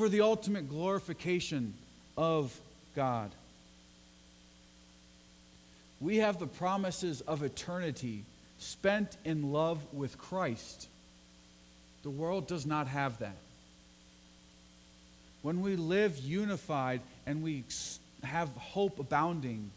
for 0.00 0.08
the 0.08 0.22
ultimate 0.22 0.66
glorification 0.66 1.74
of 2.16 2.58
God. 2.96 3.30
We 6.00 6.18
have 6.18 6.38
the 6.38 6.46
promises 6.46 7.20
of 7.20 7.42
eternity 7.42 8.24
spent 8.58 9.18
in 9.26 9.52
love 9.52 9.78
with 9.92 10.16
Christ. 10.16 10.88
The 12.02 12.08
world 12.08 12.48
does 12.48 12.64
not 12.64 12.86
have 12.86 13.18
that. 13.18 13.36
When 15.42 15.62
we 15.62 15.76
live 15.76 16.18
unified 16.18 17.00
and 17.26 17.42
we 17.42 17.64
have 18.22 18.48
hope 18.50 18.98
abounding, 18.98 19.70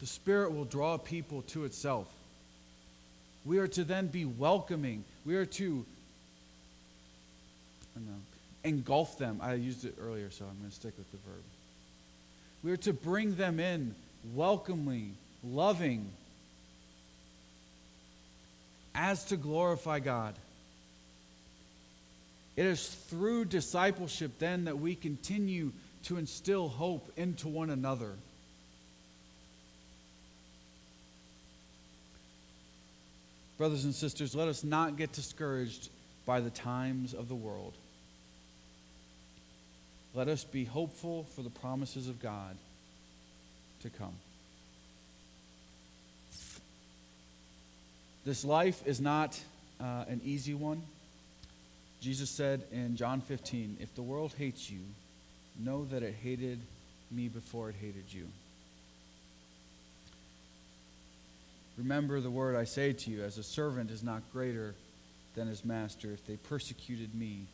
the 0.00 0.06
Spirit 0.06 0.52
will 0.52 0.64
draw 0.64 0.98
people 0.98 1.42
to 1.48 1.64
itself. 1.64 2.08
We 3.44 3.58
are 3.58 3.68
to 3.68 3.84
then 3.84 4.08
be 4.08 4.24
welcoming. 4.24 5.04
We 5.24 5.36
are 5.36 5.46
to 5.46 5.84
know, 7.96 8.12
engulf 8.64 9.18
them. 9.18 9.40
I 9.42 9.54
used 9.54 9.84
it 9.84 9.96
earlier, 10.00 10.30
so 10.30 10.44
I'm 10.44 10.58
going 10.58 10.70
to 10.70 10.74
stick 10.74 10.94
with 10.96 11.10
the 11.10 11.18
verb. 11.18 11.42
We 12.62 12.72
are 12.72 12.76
to 12.78 12.92
bring 12.92 13.34
them 13.34 13.58
in 13.58 13.94
welcomely, 14.34 15.12
loving, 15.42 16.10
as 18.94 19.24
to 19.26 19.36
glorify 19.36 19.98
God. 19.98 20.34
It 22.56 22.66
is 22.66 22.86
through 22.86 23.46
discipleship 23.46 24.32
then 24.38 24.64
that 24.64 24.78
we 24.78 24.94
continue 24.94 25.72
to 26.04 26.18
instill 26.18 26.68
hope 26.68 27.10
into 27.16 27.48
one 27.48 27.70
another. 27.70 28.12
Brothers 33.56 33.84
and 33.84 33.94
sisters, 33.94 34.34
let 34.34 34.48
us 34.48 34.64
not 34.64 34.96
get 34.96 35.12
discouraged 35.12 35.88
by 36.26 36.40
the 36.40 36.50
times 36.50 37.14
of 37.14 37.28
the 37.28 37.34
world. 37.34 37.74
Let 40.14 40.28
us 40.28 40.44
be 40.44 40.64
hopeful 40.64 41.24
for 41.34 41.42
the 41.42 41.50
promises 41.50 42.08
of 42.08 42.20
God 42.20 42.56
to 43.82 43.90
come. 43.90 44.14
This 48.24 48.44
life 48.44 48.86
is 48.86 49.00
not 49.00 49.40
uh, 49.80 50.04
an 50.08 50.20
easy 50.24 50.54
one. 50.54 50.82
Jesus 52.02 52.30
said 52.30 52.64
in 52.72 52.96
John 52.96 53.20
15, 53.20 53.76
If 53.80 53.94
the 53.94 54.02
world 54.02 54.34
hates 54.36 54.68
you, 54.68 54.80
know 55.56 55.84
that 55.84 56.02
it 56.02 56.16
hated 56.20 56.60
me 57.12 57.28
before 57.28 57.70
it 57.70 57.76
hated 57.80 58.12
you. 58.12 58.26
Remember 61.78 62.20
the 62.20 62.28
word 62.28 62.56
I 62.56 62.64
say 62.64 62.92
to 62.92 63.10
you, 63.10 63.22
as 63.22 63.38
a 63.38 63.44
servant 63.44 63.92
is 63.92 64.02
not 64.02 64.22
greater 64.32 64.74
than 65.36 65.46
his 65.46 65.64
master. 65.64 66.12
If 66.12 66.26
they 66.26 66.34
persecuted 66.36 67.14
me, 67.14 67.46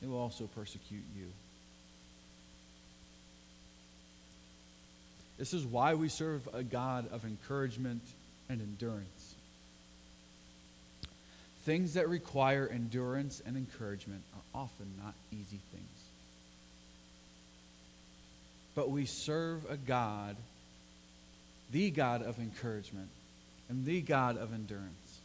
they 0.00 0.08
will 0.08 0.18
also 0.18 0.48
persecute 0.48 1.04
you. 1.16 1.26
This 5.38 5.54
is 5.54 5.64
why 5.64 5.94
we 5.94 6.08
serve 6.08 6.48
a 6.52 6.64
God 6.64 7.06
of 7.12 7.24
encouragement 7.24 8.02
and 8.48 8.60
endurance. 8.60 9.13
Things 11.64 11.94
that 11.94 12.10
require 12.10 12.68
endurance 12.70 13.40
and 13.46 13.56
encouragement 13.56 14.22
are 14.34 14.60
often 14.60 14.86
not 15.02 15.14
easy 15.32 15.60
things. 15.72 16.04
But 18.74 18.90
we 18.90 19.06
serve 19.06 19.64
a 19.70 19.78
God, 19.78 20.36
the 21.70 21.90
God 21.90 22.22
of 22.22 22.38
encouragement, 22.38 23.08
and 23.70 23.86
the 23.86 24.02
God 24.02 24.36
of 24.36 24.52
endurance, 24.52 25.20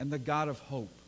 and 0.00 0.10
the 0.10 0.18
God 0.18 0.48
of 0.48 0.58
hope. 0.58 0.98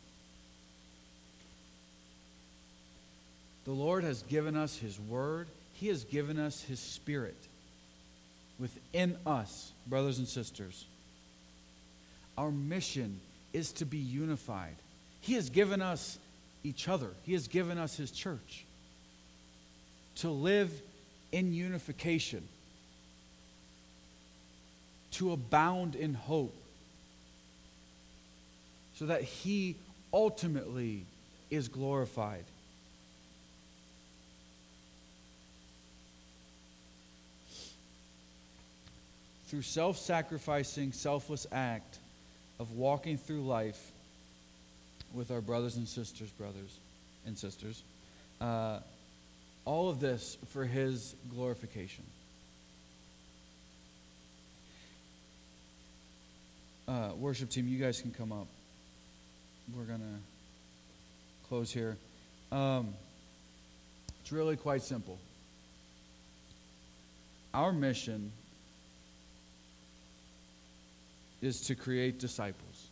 The 3.65 3.71
Lord 3.71 4.05
has 4.05 4.21
given 4.21 4.55
us 4.55 4.77
His 4.77 4.97
Word, 5.01 5.47
He 5.73 5.89
has 5.89 6.05
given 6.05 6.39
us 6.39 6.61
His 6.63 6.79
Spirit 6.79 7.35
within 8.57 9.17
us, 9.25 9.73
brothers 9.85 10.17
and 10.17 10.29
sisters. 10.29 10.85
Our 12.37 12.51
mission 12.51 13.19
is 13.53 13.71
to 13.73 13.85
be 13.85 13.97
unified. 13.97 14.75
He 15.21 15.33
has 15.33 15.49
given 15.49 15.81
us 15.81 16.17
each 16.63 16.87
other, 16.87 17.09
He 17.23 17.33
has 17.33 17.47
given 17.47 17.77
us 17.77 17.95
His 17.95 18.11
church 18.11 18.65
to 20.15 20.29
live 20.29 20.71
in 21.31 21.53
unification, 21.53 22.45
to 25.11 25.31
abound 25.31 25.95
in 25.95 26.13
hope, 26.13 26.55
so 28.95 29.05
that 29.05 29.23
He 29.23 29.75
ultimately 30.13 31.05
is 31.49 31.67
glorified. 31.67 32.45
through 39.49 39.61
self 39.63 39.97
sacrificing, 39.97 40.91
selfless 40.91 41.47
act 41.51 41.97
of 42.59 42.71
walking 42.71 43.17
through 43.17 43.41
life 43.45 43.91
with 45.13 45.31
our 45.31 45.41
brothers 45.41 45.77
and 45.77 45.87
sisters, 45.87 46.29
brothers 46.31 46.77
and 47.25 47.37
sisters, 47.37 47.81
uh, 48.41 48.79
all 49.65 49.89
of 49.89 49.99
this 49.99 50.37
for 50.49 50.65
His 50.65 51.15
glorification. 51.33 52.03
Uh, 56.87 57.11
worship 57.17 57.49
team, 57.49 57.67
you 57.67 57.77
guys 57.77 58.01
can 58.01 58.11
come 58.11 58.31
up. 58.31 58.47
We're 59.75 59.83
going 59.83 59.99
to 59.99 61.47
close 61.47 61.71
here. 61.71 61.97
Um, 62.51 62.93
it's 64.21 64.31
really 64.31 64.55
quite 64.55 64.81
simple. 64.81 65.19
Our 67.53 67.71
mission 67.71 68.31
is 71.41 71.61
to 71.61 71.75
create 71.75 72.19
disciples. 72.19 72.87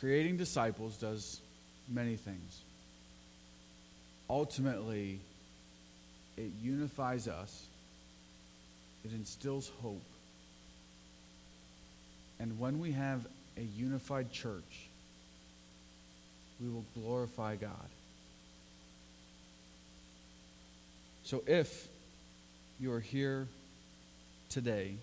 Creating 0.00 0.36
disciples 0.38 0.96
does 0.96 1.40
many 1.88 2.16
things. 2.16 2.62
Ultimately, 4.30 5.20
it 6.36 6.50
unifies 6.62 7.28
us, 7.28 7.66
it 9.04 9.12
instills 9.12 9.70
hope. 9.82 10.02
And 12.38 12.58
when 12.58 12.80
we 12.80 12.92
have 12.92 13.26
a 13.58 13.62
unified 13.62 14.32
church, 14.32 14.88
we 16.60 16.70
will 16.70 16.84
glorify 16.94 17.56
God. 17.56 17.70
So 21.24 21.42
if 21.46 21.89
you 22.80 22.90
are 22.90 23.00
here 23.00 23.46
today 24.48 24.94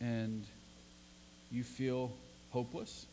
and 0.00 0.42
you 1.52 1.62
feel 1.62 2.10
hopeless 2.52 3.04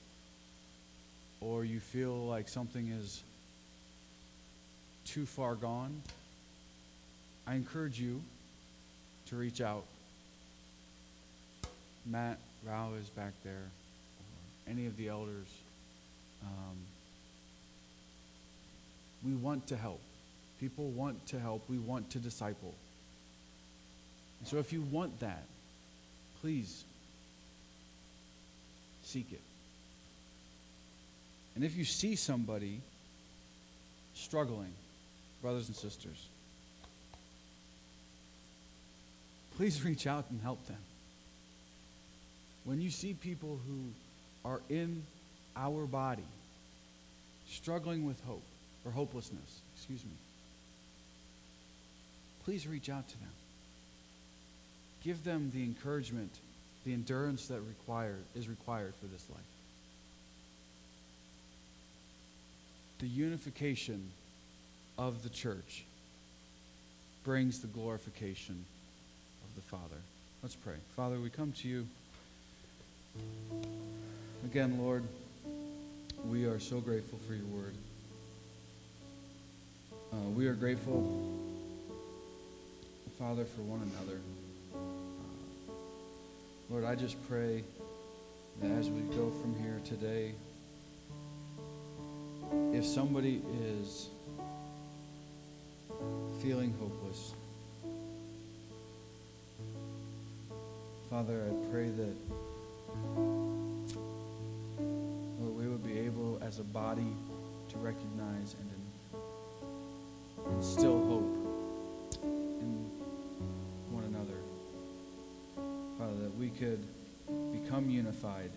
or 1.41 1.65
you 1.65 1.81
feel 1.81 2.15
like 2.27 2.47
something 2.47 2.87
is 2.87 3.23
too 5.03 5.25
far 5.25 5.55
gone, 5.55 6.01
I 7.45 7.55
encourage 7.55 7.99
you 7.99 8.21
to 9.27 9.35
reach 9.35 9.59
out. 9.59 9.83
Matt 12.05 12.39
Rao 12.65 12.93
is 12.93 13.09
back 13.09 13.33
there, 13.43 13.53
or 13.53 14.71
any 14.71 14.85
of 14.85 14.95
the 14.95 15.09
elders. 15.09 15.47
Um, 16.41 16.77
we 19.25 19.33
want 19.33 19.67
to 19.67 19.75
help. 19.75 19.99
People 20.61 20.89
want 20.91 21.27
to 21.27 21.39
help. 21.39 21.63
We 21.69 21.77
want 21.77 22.09
to 22.11 22.19
disciple. 22.19 22.73
And 24.39 24.47
so 24.47 24.57
if 24.57 24.71
you 24.71 24.81
want 24.81 25.19
that, 25.19 25.43
please 26.41 26.83
seek 29.03 29.31
it. 29.31 29.41
And 31.55 31.63
if 31.63 31.75
you 31.75 31.85
see 31.85 32.15
somebody 32.15 32.81
struggling, 34.13 34.71
brothers 35.41 35.67
and 35.67 35.75
sisters, 35.75 36.27
please 39.55 39.83
reach 39.85 40.05
out 40.05 40.25
and 40.29 40.41
help 40.41 40.65
them. 40.67 40.77
When 42.63 42.81
you 42.81 42.89
see 42.89 43.13
people 43.13 43.59
who 43.65 44.49
are 44.49 44.61
in 44.69 45.03
our 45.55 45.85
body 45.85 46.27
struggling 47.49 48.05
with 48.05 48.23
hope 48.25 48.43
or 48.85 48.91
hopelessness, 48.91 49.61
excuse 49.75 50.03
me, 50.03 50.11
please 52.43 52.67
reach 52.67 52.89
out 52.89 53.07
to 53.07 53.19
them. 53.19 53.29
Give 55.03 55.23
them 55.23 55.51
the 55.53 55.63
encouragement, 55.63 56.31
the 56.85 56.93
endurance 56.93 57.47
that 57.47 57.61
required, 57.61 58.23
is 58.35 58.47
required 58.47 58.93
for 58.99 59.07
this 59.07 59.25
life. 59.29 59.39
The 62.99 63.07
unification 63.07 64.09
of 64.97 65.21
the 65.23 65.29
church 65.29 65.85
brings 67.23 67.59
the 67.59 67.67
glorification 67.67 68.65
of 69.43 69.55
the 69.55 69.61
Father. 69.69 70.01
Let's 70.41 70.55
pray. 70.55 70.75
Father, 70.95 71.19
we 71.19 71.29
come 71.29 71.51
to 71.51 71.67
you. 71.67 71.87
again, 74.45 74.79
Lord, 74.79 75.03
we 76.25 76.45
are 76.45 76.59
so 76.59 76.79
grateful 76.79 77.19
for 77.27 77.33
your 77.33 77.45
word. 77.45 77.75
Uh, 80.11 80.29
we 80.35 80.47
are 80.47 80.53
grateful, 80.53 81.05
Father, 83.19 83.45
for 83.45 83.61
one 83.61 83.81
another. 83.81 84.19
Uh, 84.73 84.77
Lord, 86.69 86.83
I 86.83 86.95
just 86.95 87.15
pray 87.27 87.63
that 88.61 88.71
as 88.71 88.89
we 88.89 89.01
go 89.15 89.29
from 89.41 89.55
here 89.61 89.79
today, 89.85 90.33
if 92.73 92.85
somebody 92.85 93.41
is 93.63 94.09
feeling 96.41 96.73
hopeless, 96.79 97.33
Father, 101.09 101.43
I 101.47 101.71
pray 101.71 101.89
that 101.89 102.15
Lord, 105.39 105.55
we 105.55 105.67
would 105.67 105.85
be 105.85 105.99
able 105.99 106.39
as 106.41 106.59
a 106.59 106.63
body 106.63 107.15
to 107.69 107.77
recognize 107.77 108.55
and 108.59 108.69
instill 110.55 111.06
we 116.37 116.49
could 116.49 116.79
become 117.51 117.89
unified 117.89 118.51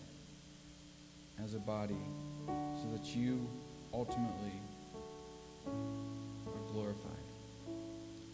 as 1.42 1.54
a 1.54 1.58
body 1.58 1.96
so 2.46 2.88
that 2.92 3.16
you 3.16 3.46
ultimately 3.92 4.52
are 5.66 6.72
glorified. 6.72 7.24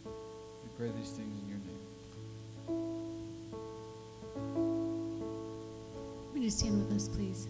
We 0.05 0.69
pray 0.77 0.91
these 0.97 1.11
things 1.11 1.39
in 1.41 1.47
your 1.49 1.59
name. 1.59 1.85
Would 6.33 6.43
you 6.43 6.49
stand 6.49 6.87
with 6.87 6.95
us, 6.95 7.07
please? 7.07 7.47